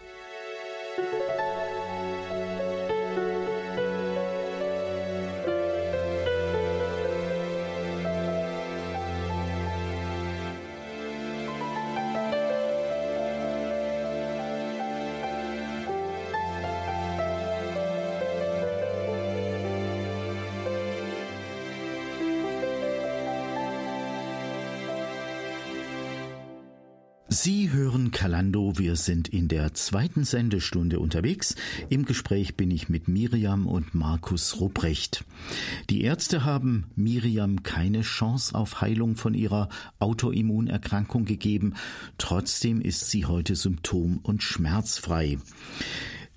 [27.40, 31.54] Sie hören Kalando, wir sind in der zweiten Sendestunde unterwegs.
[31.88, 35.24] Im Gespräch bin ich mit Miriam und Markus Rupprecht.
[35.92, 39.70] Die Ärzte haben Miriam keine Chance auf Heilung von ihrer
[40.00, 41.76] Autoimmunerkrankung gegeben.
[42.18, 45.38] Trotzdem ist sie heute symptom- und schmerzfrei.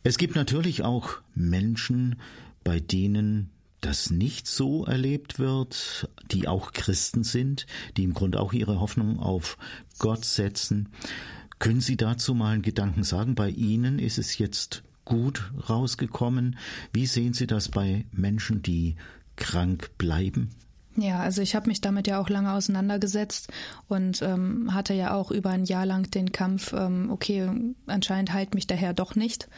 [0.03, 2.17] Es gibt natürlich auch Menschen,
[2.63, 3.49] bei denen
[3.81, 7.67] das nicht so erlebt wird, die auch Christen sind,
[7.97, 9.57] die im Grunde auch ihre Hoffnung auf
[9.99, 10.89] Gott setzen.
[11.59, 13.35] Können Sie dazu mal einen Gedanken sagen?
[13.35, 16.57] Bei Ihnen ist es jetzt gut rausgekommen.
[16.93, 18.97] Wie sehen Sie das bei Menschen, die
[19.37, 20.51] krank bleiben?
[20.97, 23.49] Ja, also ich habe mich damit ja auch lange auseinandergesetzt
[23.89, 27.49] und ähm, hatte ja auch über ein Jahr lang den Kampf, ähm, okay,
[27.87, 29.49] anscheinend heilt mich der Herr doch nicht.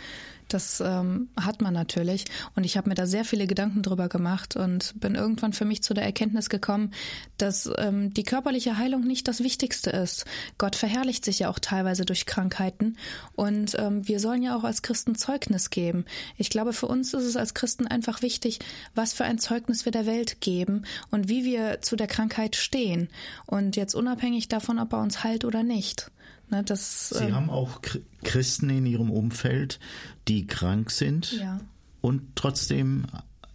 [0.49, 2.27] Das ähm, hat man natürlich.
[2.55, 5.83] Und ich habe mir da sehr viele Gedanken drüber gemacht und bin irgendwann für mich
[5.83, 6.93] zu der Erkenntnis gekommen,
[7.39, 10.25] dass ähm, die körperliche Heilung nicht das Wichtigste ist.
[10.59, 12.97] Gott verherrlicht sich ja auch teilweise durch Krankheiten.
[13.35, 16.05] Und ähm, wir sollen ja auch als Christen Zeugnis geben.
[16.37, 18.59] Ich glaube, für uns ist es als Christen einfach wichtig,
[18.95, 23.09] was für ein Zeugnis wir der Welt geben und wie wir zu der Krankheit stehen.
[23.47, 26.12] Und jetzt unabhängig davon, ob er uns heilt oder nicht.
[26.53, 27.81] Ne, das, Sie ähm, haben auch
[28.25, 29.81] Christen in Ihrem Umfeld,
[30.29, 31.59] die krank sind ja.
[32.03, 33.07] und trotzdem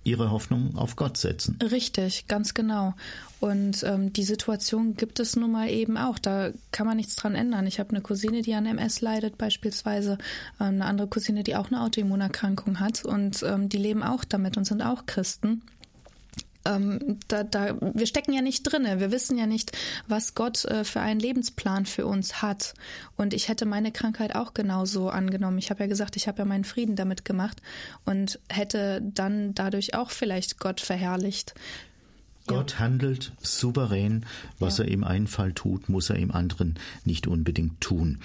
[0.04, 1.60] ihre Hoffnung auf Gott setzen.
[1.62, 2.95] Richtig, ganz genau.
[3.39, 6.18] Und ähm, die Situation gibt es nun mal eben auch.
[6.18, 7.68] Da kann man nichts dran ändern.
[7.68, 10.18] Ich habe eine Cousine, die an MS leidet beispielsweise,
[10.60, 14.58] äh, eine andere Cousine, die auch eine Autoimmunerkrankung hat und ähm, die leben auch damit
[14.58, 15.62] und sind auch Christen
[16.68, 18.99] ähm, da, da, wir stecken ja nicht drinne.
[18.99, 22.74] Wir wissen ja nicht, was Gott äh, für einen Lebensplan für uns hat.
[23.15, 25.57] Und ich hätte meine Krankheit auch genauso angenommen.
[25.57, 27.61] Ich habe ja gesagt, ich habe ja meinen Frieden damit gemacht
[28.05, 31.53] und hätte dann dadurch auch vielleicht Gott verherrlicht.
[32.47, 32.80] Gott ja.
[32.80, 34.26] handelt souverän.
[34.57, 34.86] Was ja.
[34.86, 38.20] er im einen Fall tut, muss er im anderen nicht unbedingt tun.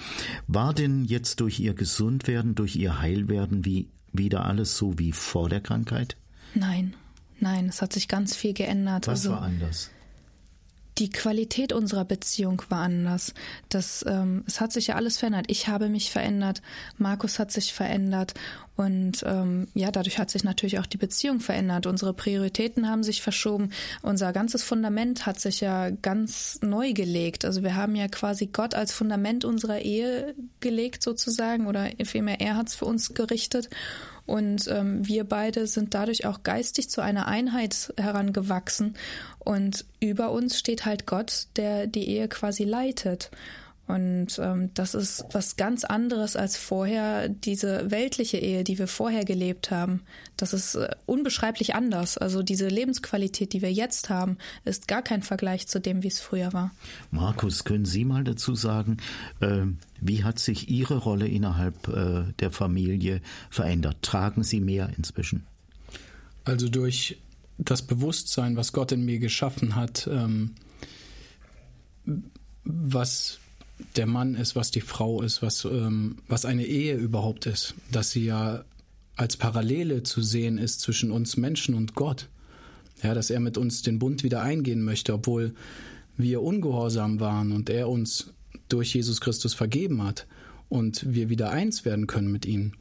[0.47, 5.49] War denn jetzt durch ihr Gesundwerden, durch ihr Heilwerden wie wieder alles so wie vor
[5.49, 6.15] der Krankheit?
[6.53, 6.93] Nein.
[7.43, 9.05] Nein, es hat sich ganz viel geändert.
[9.07, 9.89] Was also, war anders?
[10.97, 13.33] Die Qualität unserer Beziehung war anders.
[13.67, 15.47] Das, ähm, es hat sich ja alles verändert.
[15.49, 16.61] Ich habe mich verändert,
[16.97, 18.33] Markus hat sich verändert
[18.77, 21.85] und ähm, ja, dadurch hat sich natürlich auch die Beziehung verändert.
[21.85, 23.71] Unsere Prioritäten haben sich verschoben.
[24.03, 27.43] Unser ganzes Fundament hat sich ja ganz neu gelegt.
[27.43, 32.55] Also wir haben ja quasi Gott als Fundament unserer Ehe gelegt sozusagen oder vielmehr er
[32.55, 33.69] hat es für uns gerichtet
[34.25, 38.95] Und ähm, wir beide sind dadurch auch geistig zu einer Einheit herangewachsen.
[39.39, 43.31] Und über uns steht halt Gott, der die Ehe quasi leitet.
[43.93, 49.23] Und ähm, das ist was ganz anderes als vorher diese weltliche Ehe, die wir vorher
[49.23, 50.01] gelebt haben.
[50.35, 52.17] Das ist äh, unbeschreiblich anders.
[52.17, 56.19] Also diese Lebensqualität, die wir jetzt haben, ist gar kein Vergleich zu dem, wie es
[56.19, 56.71] früher war.
[57.11, 58.97] Markus, können Sie mal dazu sagen,
[59.41, 59.61] äh,
[60.01, 63.21] wie hat sich Ihre Rolle innerhalb äh, der Familie
[63.51, 63.97] verändert?
[64.01, 65.45] Tragen Sie mehr inzwischen?
[66.45, 67.21] Also durch
[67.59, 70.55] das Bewusstsein, was Gott in mir geschaffen hat, ähm,
[72.63, 73.37] was
[73.95, 78.11] der Mann ist, was die Frau ist, was, ähm, was eine Ehe überhaupt ist, dass
[78.11, 78.63] sie ja
[79.15, 82.29] als Parallele zu sehen ist zwischen uns Menschen und Gott.
[83.01, 85.53] Ja, dass er mit uns den Bund wieder eingehen möchte, obwohl
[86.15, 88.31] wir ungehorsam waren und er uns
[88.69, 90.25] durch Jesus Christus vergeben hat
[90.69, 92.73] und wir wieder eins werden können mit ihm.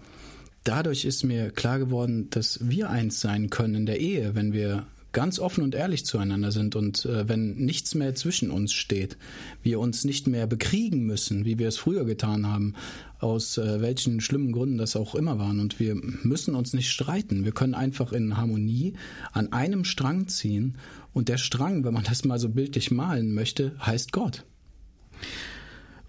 [0.64, 4.86] Dadurch ist mir klar geworden, dass wir eins sein können in der Ehe, wenn wir
[5.12, 9.16] ganz offen und ehrlich zueinander sind und äh, wenn nichts mehr zwischen uns steht,
[9.62, 12.74] wir uns nicht mehr bekriegen müssen, wie wir es früher getan haben,
[13.18, 17.44] aus äh, welchen schlimmen Gründen das auch immer waren und wir müssen uns nicht streiten,
[17.44, 18.94] wir können einfach in Harmonie
[19.32, 20.76] an einem Strang ziehen
[21.12, 24.44] und der Strang, wenn man das mal so bildlich malen möchte, heißt Gott.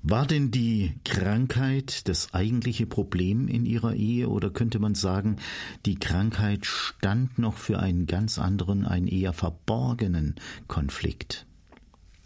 [0.05, 5.37] War denn die Krankheit das eigentliche Problem in Ihrer Ehe oder könnte man sagen,
[5.85, 10.35] die Krankheit stand noch für einen ganz anderen, einen eher verborgenen
[10.67, 11.45] Konflikt?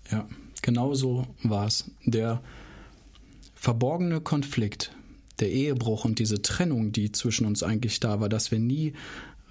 [0.09, 0.28] Ja,
[0.63, 1.91] genau so war es.
[2.03, 2.41] Der
[3.53, 4.91] verborgene Konflikt,
[5.39, 8.93] der Ehebruch und diese Trennung, die zwischen uns eigentlich da war, dass wir nie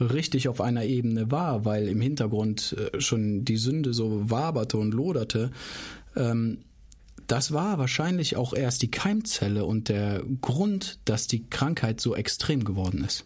[0.01, 4.93] richtig auf einer Ebene war, weil im Hintergrund äh, schon die Sünde so waberte und
[4.93, 5.53] loderte,
[6.17, 6.59] ähm,
[7.27, 12.65] das war wahrscheinlich auch erst die Keimzelle und der Grund, dass die Krankheit so extrem
[12.65, 13.25] geworden ist.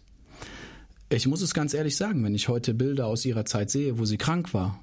[1.10, 4.04] Ich muss es ganz ehrlich sagen, wenn ich heute Bilder aus ihrer Zeit sehe, wo
[4.04, 4.82] sie krank war,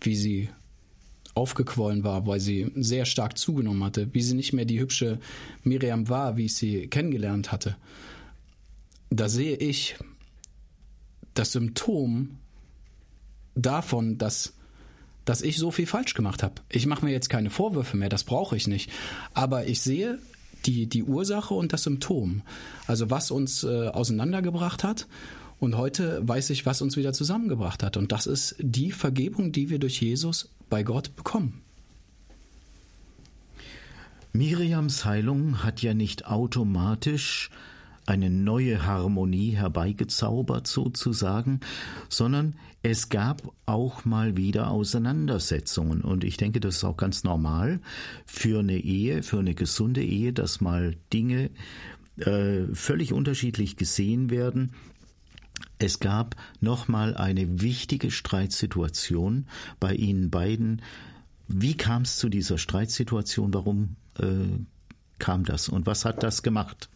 [0.00, 0.48] wie sie
[1.34, 5.18] aufgequollen war, weil sie sehr stark zugenommen hatte, wie sie nicht mehr die hübsche
[5.64, 7.76] Miriam war, wie ich sie kennengelernt hatte,
[9.10, 9.96] da sehe ich
[11.34, 12.38] das Symptom
[13.54, 14.54] davon, dass
[15.24, 16.54] dass ich so viel falsch gemacht habe.
[16.68, 18.90] Ich mache mir jetzt keine Vorwürfe mehr, das brauche ich nicht.
[19.32, 20.18] Aber ich sehe
[20.66, 22.42] die, die Ursache und das Symptom.
[22.86, 25.06] Also was uns äh, auseinandergebracht hat.
[25.60, 27.96] Und heute weiß ich, was uns wieder zusammengebracht hat.
[27.96, 31.62] Und das ist die Vergebung, die wir durch Jesus bei Gott bekommen.
[34.32, 37.50] Miriams Heilung hat ja nicht automatisch
[38.06, 41.60] eine neue Harmonie herbeigezaubert sozusagen,
[42.08, 46.02] sondern es gab auch mal wieder Auseinandersetzungen.
[46.02, 47.80] Und ich denke, das ist auch ganz normal
[48.26, 51.50] für eine Ehe, für eine gesunde Ehe, dass mal Dinge
[52.18, 54.72] äh, völlig unterschiedlich gesehen werden.
[55.78, 59.46] Es gab nochmal eine wichtige Streitsituation
[59.80, 60.82] bei Ihnen beiden.
[61.48, 63.54] Wie kam es zu dieser Streitsituation?
[63.54, 64.58] Warum äh,
[65.18, 66.90] kam das und was hat das gemacht?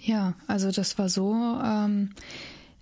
[0.00, 1.34] Ja, also das war so.
[1.64, 2.10] Ähm,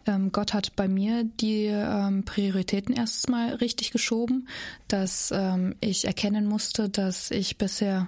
[0.06, 4.48] ähm, Gott hat bei mir die ähm, Prioritäten erstmal richtig geschoben,
[4.88, 8.06] dass ähm, ich erkennen musste, dass ich bisher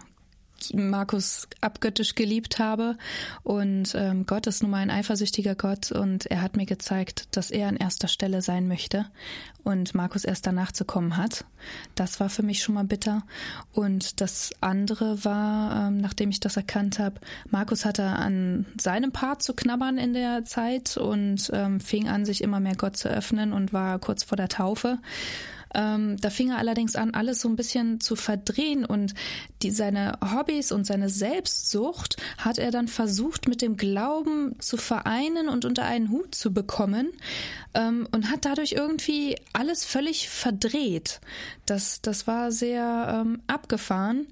[0.75, 2.97] Markus abgöttisch geliebt habe.
[3.43, 7.51] Und ähm, Gott ist nun mal ein eifersüchtiger Gott und er hat mir gezeigt, dass
[7.51, 9.07] er an erster Stelle sein möchte
[9.65, 11.45] und Markus erst danach zu kommen hat.
[11.95, 13.23] Das war für mich schon mal bitter.
[13.73, 19.43] Und das andere war, ähm, nachdem ich das erkannt habe, Markus hatte an seinem Part
[19.43, 23.53] zu knabbern in der Zeit und ähm, fing an, sich immer mehr Gott zu öffnen
[23.53, 24.99] und war kurz vor der Taufe.
[25.75, 29.15] Ähm, da fing er allerdings an, alles so ein bisschen zu verdrehen und
[29.63, 35.49] die, seine Hobbys und seine Selbstsucht hat er dann versucht mit dem Glauben zu vereinen
[35.49, 37.13] und unter einen Hut zu bekommen
[37.75, 41.21] ähm, und hat dadurch irgendwie alles völlig verdreht.
[41.73, 44.27] Das, das war sehr ähm, abgefahren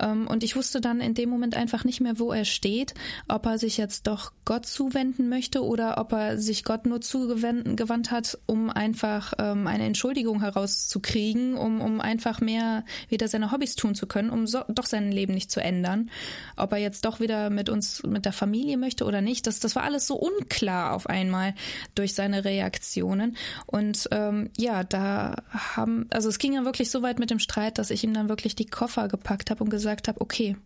[0.00, 2.94] ähm, und ich wusste dann in dem Moment einfach nicht mehr, wo er steht,
[3.28, 8.10] ob er sich jetzt doch Gott zuwenden möchte oder ob er sich Gott nur zugewandt
[8.10, 13.94] hat, um einfach ähm, eine Entschuldigung herauszukriegen, um, um einfach mehr wieder seine Hobbys tun
[13.94, 16.10] zu können, um so, doch sein Leben nicht zu ändern.
[16.56, 19.76] Ob er jetzt doch wieder mit uns, mit der Familie möchte oder nicht, das, das
[19.76, 21.54] war alles so unklar auf einmal
[21.94, 23.36] durch seine Reaktionen.
[23.66, 27.76] Und ähm, ja, da haben, also es ging ja wirklich so weit mit dem Streit,
[27.76, 30.56] dass ich ihm dann wirklich die Koffer gepackt habe und gesagt gesagt habe, okay,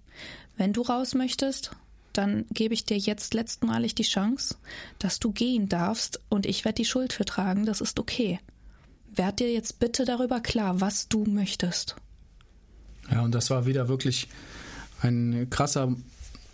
[0.56, 1.70] wenn du raus möchtest,
[2.12, 4.56] dann gebe ich dir jetzt letztmalig die Chance,
[4.98, 8.38] dass du gehen darfst und ich werde die Schuld für tragen, das ist okay.
[9.14, 11.96] Werd dir jetzt bitte darüber klar, was du möchtest.
[13.10, 14.28] Ja, und das war wieder wirklich
[15.00, 15.94] ein krasser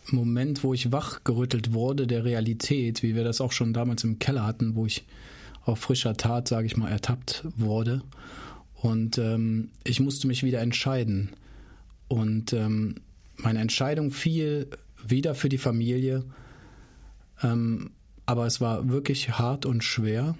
[0.06, 4.46] Moment, wo ich wachgerüttelt wurde der Realität, wie wir das auch schon damals im Keller
[4.46, 5.04] hatten, wo ich
[5.64, 8.02] auf frischer Tat, sage ich mal, ertappt wurde.
[8.80, 11.30] Und ähm, ich musste mich wieder entscheiden.
[12.08, 12.96] Und ähm,
[13.36, 14.68] meine Entscheidung fiel
[15.06, 16.24] wieder für die Familie.
[17.42, 17.90] Ähm,
[18.24, 20.36] aber es war wirklich hart und schwer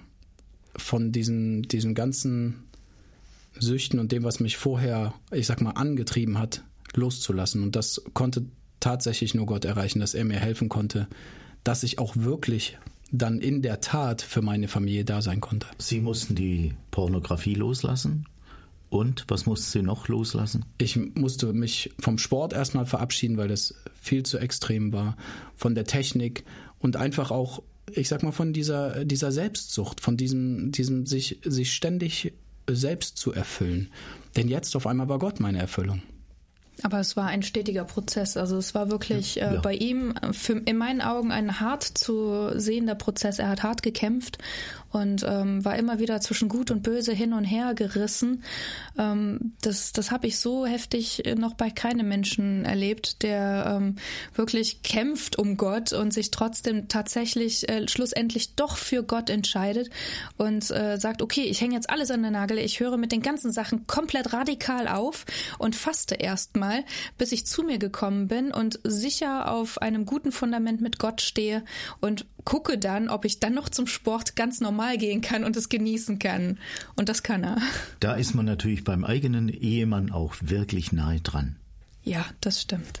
[0.75, 2.63] von diesen, diesen ganzen
[3.59, 6.63] Süchten und dem, was mich vorher, ich sag mal, angetrieben hat,
[6.93, 7.61] loszulassen.
[7.61, 8.45] Und das konnte
[8.79, 11.07] tatsächlich nur Gott erreichen, dass er mir helfen konnte,
[11.63, 12.77] dass ich auch wirklich
[13.11, 15.67] dann in der Tat für meine Familie da sein konnte.
[15.77, 18.25] Sie mussten die Pornografie loslassen?
[18.91, 20.65] Und was mussten Sie noch loslassen?
[20.77, 25.15] Ich musste mich vom Sport erstmal verabschieden, weil das viel zu extrem war,
[25.55, 26.43] von der Technik
[26.77, 27.63] und einfach auch,
[27.93, 32.33] ich sag mal, von dieser, dieser Selbstsucht, von diesem, diesem sich, sich ständig
[32.69, 33.89] selbst zu erfüllen.
[34.35, 36.01] Denn jetzt auf einmal war Gott meine Erfüllung.
[36.83, 38.35] Aber es war ein stetiger Prozess.
[38.35, 39.61] Also es war wirklich äh, ja.
[39.61, 43.39] bei ihm für, in meinen Augen ein hart zu sehender Prozess.
[43.39, 44.37] Er hat hart gekämpft
[44.91, 48.43] und ähm, war immer wieder zwischen Gut und Böse hin und her gerissen.
[48.97, 53.95] Ähm, das das habe ich so heftig noch bei keinem Menschen erlebt, der ähm,
[54.35, 59.89] wirklich kämpft um Gott und sich trotzdem tatsächlich äh, schlussendlich doch für Gott entscheidet
[60.37, 63.21] und äh, sagt, okay, ich hänge jetzt alles an der Nagel, ich höre mit den
[63.21, 65.25] ganzen Sachen komplett radikal auf
[65.57, 66.83] und faste erstmal,
[67.17, 71.63] bis ich zu mir gekommen bin und sicher auf einem guten Fundament mit Gott stehe
[71.99, 75.69] und gucke dann, ob ich dann noch zum Sport ganz normal gehen kann und es
[75.69, 76.57] genießen kann.
[76.95, 77.57] Und das kann er.
[77.99, 81.55] Da ist man natürlich beim eigenen Ehemann auch wirklich nahe dran.
[82.03, 82.99] Ja, das stimmt.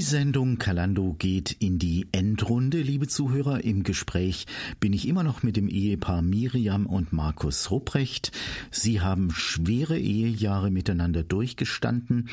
[0.00, 3.64] Sendung Kalando geht in die Endrunde, liebe Zuhörer.
[3.64, 4.46] Im Gespräch
[4.80, 8.32] bin ich immer noch mit dem Ehepaar Miriam und Markus Rupprecht.
[8.70, 12.28] Sie haben schwere Ehejahre miteinander durchgestanden.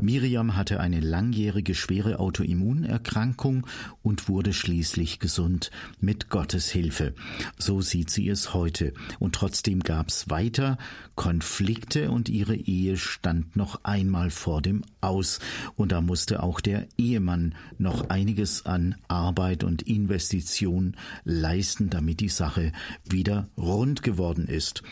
[0.00, 3.66] Miriam hatte eine langjährige schwere Autoimmunerkrankung
[4.02, 5.70] und wurde schließlich gesund
[6.00, 7.14] mit Gottes Hilfe.
[7.58, 8.92] So sieht sie es heute.
[9.18, 10.78] Und trotzdem gab es weiter
[11.14, 15.40] Konflikte und ihre Ehe stand noch einmal vor dem Aus.
[15.76, 22.28] Und da musste auch der Ehemann noch einiges an Arbeit und Investition leisten, damit die
[22.28, 22.72] Sache
[23.04, 24.82] wieder rund geworden ist.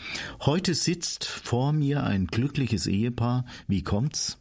[0.41, 3.45] Heute sitzt vor mir ein glückliches Ehepaar.
[3.67, 4.37] Wie kommt's?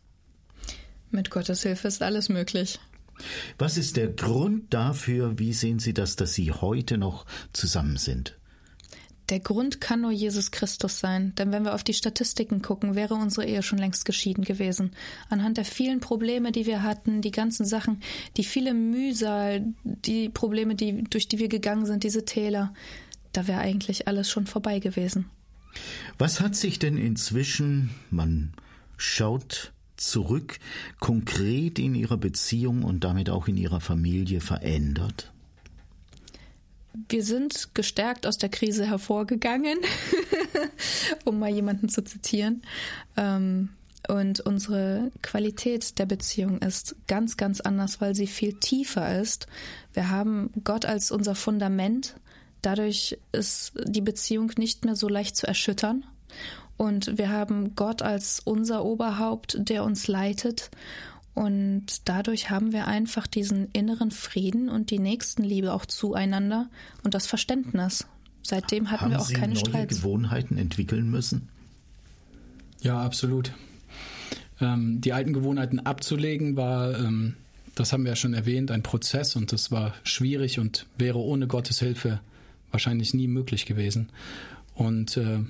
[1.11, 2.79] Mit Gottes Hilfe ist alles möglich.
[3.59, 5.39] Was ist der Grund dafür?
[5.39, 8.37] Wie sehen Sie das, dass Sie heute noch zusammen sind?
[9.29, 13.14] Der Grund kann nur Jesus Christus sein, denn wenn wir auf die Statistiken gucken, wäre
[13.14, 14.93] unsere Ehe schon längst geschieden gewesen.
[15.29, 18.01] Anhand der vielen Probleme, die wir hatten, die ganzen Sachen,
[18.37, 22.72] die viele Mühsal, die Probleme, die, durch die wir gegangen sind, diese Täler,
[23.33, 25.29] da wäre eigentlich alles schon vorbei gewesen.
[26.18, 28.53] Was hat sich denn inzwischen, man
[28.97, 30.59] schaut zurück,
[31.01, 35.33] konkret in Ihrer Beziehung und damit auch in Ihrer Familie verändert?
[37.09, 39.78] Wir sind gestärkt aus der Krise hervorgegangen,
[41.24, 42.62] um mal jemanden zu zitieren.
[43.16, 43.70] Ähm,
[44.09, 49.47] und unsere Qualität der Beziehung ist ganz, ganz anders, weil sie viel tiefer ist.
[49.94, 52.14] Wir haben Gott als unser Fundament.
[52.62, 56.05] Dadurch ist die Beziehung nicht mehr so leicht zu erschüttern.
[56.76, 60.70] Und wir haben Gott als unser Oberhaupt, der uns leitet.
[61.37, 66.70] Und dadurch haben wir einfach diesen inneren Frieden und die Nächstenliebe auch zueinander
[67.05, 68.07] und das Verständnis.
[68.43, 69.97] Seitdem hatten haben wir auch Sie keine neue Streits.
[69.97, 71.51] Gewohnheiten entwickeln müssen?
[72.80, 73.53] Ja, absolut.
[74.62, 77.34] Ähm, die alten Gewohnheiten abzulegen war, ähm,
[77.74, 81.47] das haben wir ja schon erwähnt, ein Prozess und das war schwierig und wäre ohne
[81.49, 82.20] Gottes Hilfe
[82.70, 84.09] wahrscheinlich nie möglich gewesen.
[84.74, 85.41] Und äh,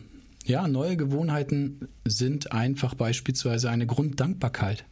[0.46, 4.84] ja, neue Gewohnheiten sind einfach beispielsweise eine Grunddankbarkeit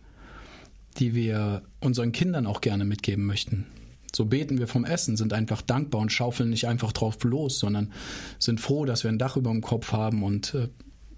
[0.99, 3.67] die wir unseren Kindern auch gerne mitgeben möchten.
[4.15, 7.93] So beten wir vom Essen, sind einfach dankbar und schaufeln nicht einfach drauf los, sondern
[8.39, 10.69] sind froh, dass wir ein Dach über dem Kopf haben und äh,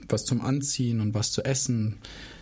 [0.09, 1.99] was zum Anziehen und was zu essen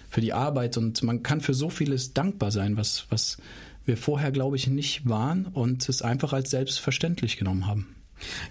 [0.08, 0.76] für die Arbeit.
[0.76, 3.38] Und man kann für so vieles dankbar sein, was, was
[3.84, 7.94] wir vorher, glaube ich, nicht waren und es einfach als selbstverständlich genommen haben.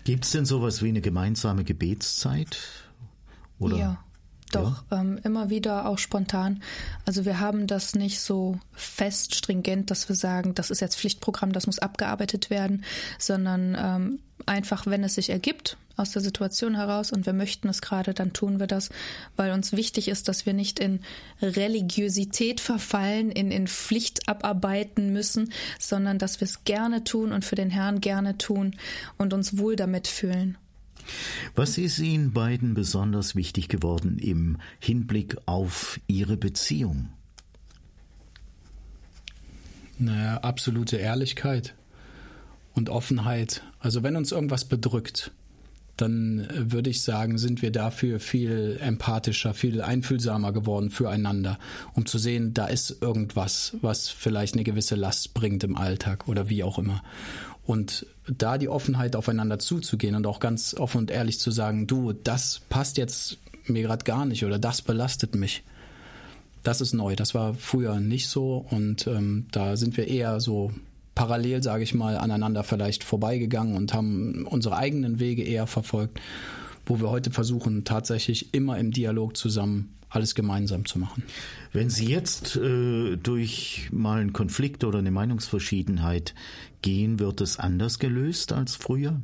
[0.04, 2.58] Gibt es denn sowas wie eine gemeinsame Gebetszeit?
[3.60, 3.78] Oder?
[3.78, 4.04] Ja.
[4.56, 5.02] Doch, ja.
[5.02, 6.62] ähm, immer wieder auch spontan.
[7.06, 11.52] Also wir haben das nicht so fest, stringent, dass wir sagen, das ist jetzt Pflichtprogramm,
[11.54, 12.84] das muss abgearbeitet werden,
[13.20, 17.82] sondern ähm, einfach, wenn es sich ergibt aus der Situation heraus und wir möchten es
[17.82, 18.90] gerade, dann tun wir das,
[19.36, 21.02] weil uns wichtig ist, dass wir nicht in
[21.42, 27.56] Religiosität verfallen, in, in Pflicht abarbeiten müssen, sondern dass wir es gerne tun und für
[27.56, 28.76] den Herrn gerne tun
[29.18, 30.58] und uns wohl damit fühlen.
[31.56, 37.10] Was ist Ihnen beiden besonders wichtig geworden im Hinblick auf Ihre Beziehung?
[40.00, 41.76] Naja, absolute Ehrlichkeit
[42.74, 43.64] und Offenheit.
[43.80, 45.32] Also wenn uns irgendwas bedrückt,
[45.98, 51.60] dann würde ich sagen, sind wir dafür viel empathischer, viel einfühlsamer geworden füreinander,
[51.94, 56.50] um zu sehen, da ist irgendwas, was vielleicht eine gewisse Last bringt im Alltag oder
[56.50, 57.04] wie auch immer.
[57.66, 62.14] Und da die Offenheit aufeinander zuzugehen und auch ganz offen und ehrlich zu sagen, du,
[62.14, 65.64] das passt jetzt mir gerade gar nicht oder das belastet mich.
[66.64, 67.16] Das ist neu.
[67.16, 70.74] Das war früher nicht so und ähm, da sind wir eher so
[71.16, 76.20] parallel, sage ich mal, aneinander vielleicht vorbeigegangen und haben unsere eigenen Wege eher verfolgt,
[76.86, 81.24] wo wir heute versuchen, tatsächlich immer im Dialog zusammen alles gemeinsam zu machen.
[81.72, 86.36] Wenn Sie jetzt äh, durch mal einen Konflikt oder eine Meinungsverschiedenheit
[86.82, 89.22] gehen, wird es anders gelöst als früher?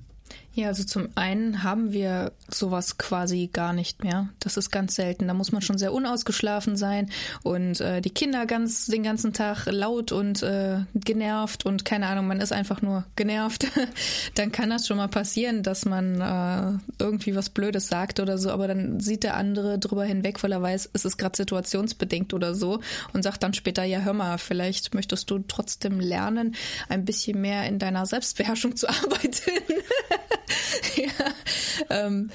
[0.56, 4.30] Ja, also zum einen haben wir sowas quasi gar nicht mehr.
[4.40, 5.28] Das ist ganz selten.
[5.28, 7.12] Da muss man schon sehr unausgeschlafen sein
[7.44, 12.28] und äh, die Kinder ganz den ganzen Tag laut und äh, genervt und keine Ahnung,
[12.28, 13.68] man ist einfach nur genervt.
[14.36, 18.50] dann kann das schon mal passieren, dass man äh, irgendwie was Blödes sagt oder so,
[18.50, 22.56] aber dann sieht der andere drüber hinweg, weil er weiß, es ist gerade situationsbedingt oder
[22.56, 22.80] so
[23.14, 26.56] und sagt dann später, ja hör mal, vielleicht möchtest du trotzdem lernen,
[26.90, 29.52] ein bisschen mehr in deiner Selbstbeherrschung zu arbeiten.
[31.90, 32.30] ähm,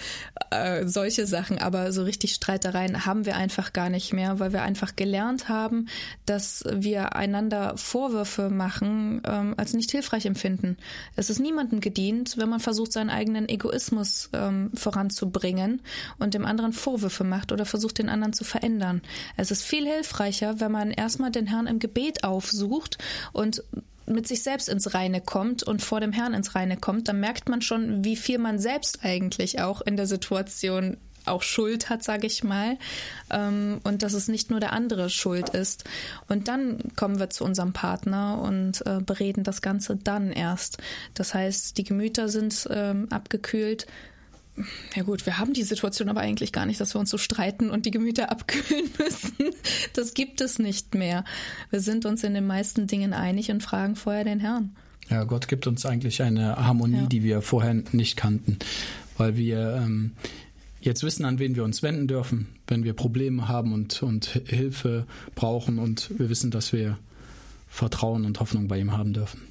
[0.51, 1.59] äh, solche Sachen.
[1.59, 5.89] Aber so richtig Streitereien haben wir einfach gar nicht mehr, weil wir einfach gelernt haben,
[6.27, 10.77] dass wir einander Vorwürfe machen, ähm, als nicht hilfreich empfinden.
[11.17, 15.83] Es ist niemandem gedient, wenn man versucht, seinen eigenen Egoismus ähm, voranzubringen
[16.19, 19.03] und dem anderen Vorwürfe macht oder versucht, den anderen zu verändern.
[19.37, 22.99] Es ist viel hilfreicher, wenn man erstmal den Herrn im Gebet aufsucht
[23.33, 23.63] und
[24.07, 27.49] mit sich selbst ins Reine kommt und vor dem Herrn ins Reine kommt, dann merkt
[27.49, 32.27] man schon, wie viel man selbst eigentlich auch in der Situation auch Schuld hat, sage
[32.27, 32.77] ich mal,
[33.31, 35.85] ähm, und dass es nicht nur der andere Schuld ist.
[36.29, 40.79] Und dann kommen wir zu unserem Partner und äh, bereden das Ganze dann erst.
[41.15, 43.87] Das heißt, die Gemüter sind ähm, abgekühlt,
[44.95, 47.71] ja gut, wir haben die Situation aber eigentlich gar nicht, dass wir uns so streiten
[47.71, 49.55] und die Gemüter abkühlen müssen.
[49.95, 51.25] Das gibt es nicht mehr.
[51.71, 54.77] Wir sind uns in den meisten Dingen einig und fragen vorher den Herrn.
[55.11, 57.07] Ja, Gott gibt uns eigentlich eine Harmonie, ja.
[57.07, 58.59] die wir vorher nicht kannten,
[59.19, 60.13] weil wir ähm,
[60.81, 65.07] jetzt wissen, an wen wir uns wenden dürfen, wenn wir Probleme haben und, und Hilfe
[65.35, 66.99] brauchen und wir wissen, dass wir
[67.69, 69.43] Vertrauen und Hoffnung bei ihm haben dürfen.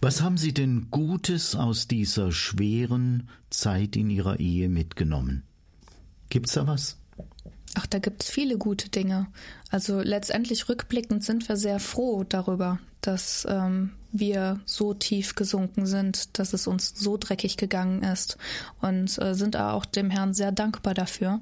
[0.00, 5.42] Was haben Sie denn Gutes aus dieser schweren Zeit in Ihrer Ehe mitgenommen?
[6.30, 6.96] Gibt's da was?
[7.74, 9.28] Ach, da gibt's viele gute Dinge.
[9.70, 16.38] Also letztendlich rückblickend sind wir sehr froh darüber, dass ähm, wir so tief gesunken sind,
[16.38, 18.38] dass es uns so dreckig gegangen ist
[18.80, 21.40] und äh, sind auch dem Herrn sehr dankbar dafür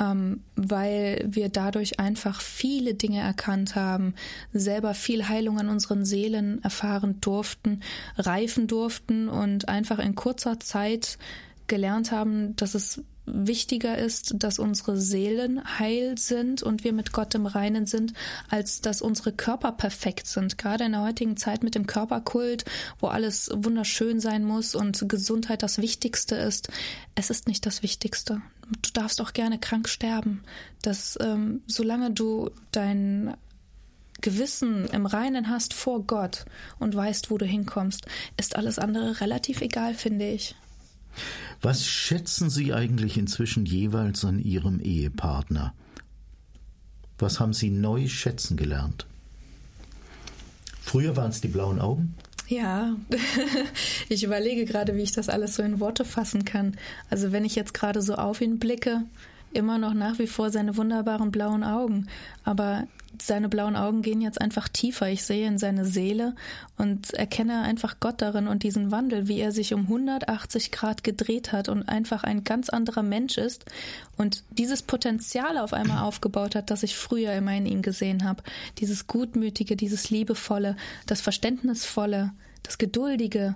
[0.00, 4.14] ähm, weil wir dadurch einfach viele Dinge erkannt haben,
[4.52, 7.80] selber viel Heilung an unseren Seelen erfahren durften,
[8.16, 11.18] reifen durften und einfach in kurzer Zeit
[11.66, 17.34] gelernt haben, dass es wichtiger ist, dass unsere Seelen heil sind und wir mit Gott
[17.34, 18.12] im Reinen sind,
[18.48, 20.58] als dass unsere Körper perfekt sind.
[20.58, 22.64] Gerade in der heutigen Zeit mit dem Körperkult,
[22.98, 26.68] wo alles wunderschön sein muss und Gesundheit das Wichtigste ist.
[27.14, 30.42] Es ist nicht das Wichtigste du darfst auch gerne krank sterben.
[30.82, 33.36] Dass ähm, solange du dein
[34.20, 36.44] Gewissen im Reinen hast vor Gott
[36.78, 38.06] und weißt, wo du hinkommst,
[38.36, 40.54] ist alles andere relativ egal, finde ich.
[41.60, 45.74] Was schätzen Sie eigentlich inzwischen jeweils an Ihrem Ehepartner?
[47.18, 49.06] Was haben Sie neu schätzen gelernt?
[50.80, 52.14] Früher waren es die blauen Augen?
[52.48, 52.96] Ja,
[54.08, 56.76] ich überlege gerade, wie ich das alles so in Worte fassen kann.
[57.08, 59.02] Also wenn ich jetzt gerade so auf ihn blicke,
[59.52, 62.08] immer noch nach wie vor seine wunderbaren blauen Augen.
[62.42, 62.88] Aber
[63.20, 65.08] seine blauen Augen gehen jetzt einfach tiefer.
[65.08, 66.34] Ich sehe in seine Seele
[66.78, 71.52] und erkenne einfach Gott darin und diesen Wandel, wie er sich um 180 Grad gedreht
[71.52, 73.64] hat und einfach ein ganz anderer Mensch ist
[74.16, 78.42] und dieses Potenzial auf einmal aufgebaut hat, das ich früher immer in ihm gesehen habe.
[78.78, 80.76] Dieses Gutmütige, dieses Liebevolle,
[81.06, 82.32] das Verständnisvolle,
[82.62, 83.54] das Geduldige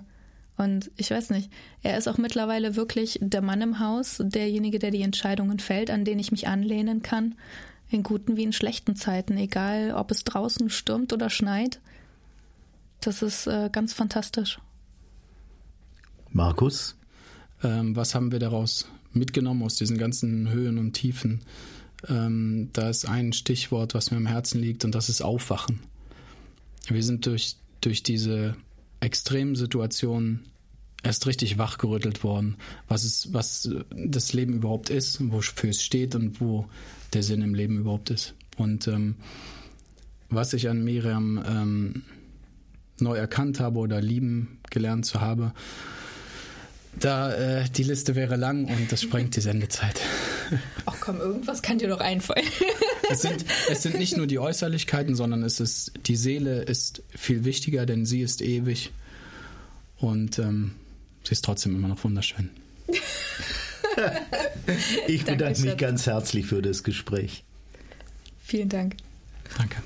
[0.57, 1.51] Und ich weiß nicht,
[1.83, 6.05] er ist auch mittlerweile wirklich der Mann im Haus, derjenige, der die Entscheidungen fällt, an
[6.05, 7.35] den ich mich anlehnen kann,
[7.95, 11.79] in guten wie in schlechten Zeiten, egal ob es draußen stürmt oder schneit.
[13.01, 14.59] Das ist äh, ganz fantastisch.
[16.29, 16.95] Markus?
[17.63, 21.41] Ähm, was haben wir daraus mitgenommen aus diesen ganzen Höhen und Tiefen?
[22.07, 25.79] Ähm, da ist ein Stichwort, was mir am Herzen liegt, und das ist Aufwachen.
[26.87, 28.55] Wir sind durch, durch diese
[28.99, 30.45] extremen Situationen
[31.05, 32.57] erst richtig wachgerüttelt worden,
[32.87, 36.65] was, es, was das Leben überhaupt ist, wofür es steht und wo
[37.13, 38.33] der Sinn im Leben überhaupt ist.
[38.57, 39.15] Und ähm,
[40.29, 42.03] was ich an Miriam ähm,
[42.99, 45.53] neu erkannt habe oder lieben gelernt zu habe,
[46.99, 49.99] da äh, die Liste wäre lang und das sprengt die Sendezeit.
[50.85, 52.47] Ach komm, irgendwas kann dir doch einfallen.
[53.11, 57.43] es, sind, es sind nicht nur die Äußerlichkeiten, sondern es ist die Seele ist viel
[57.43, 58.91] wichtiger, denn sie ist ewig
[59.97, 60.71] und ähm,
[61.25, 62.49] sie ist trotzdem immer noch wunderschön.
[65.07, 67.43] ich bedanke mich ganz herzlich für das Gespräch.
[68.39, 68.97] Vielen Dank.
[69.57, 69.81] Danke.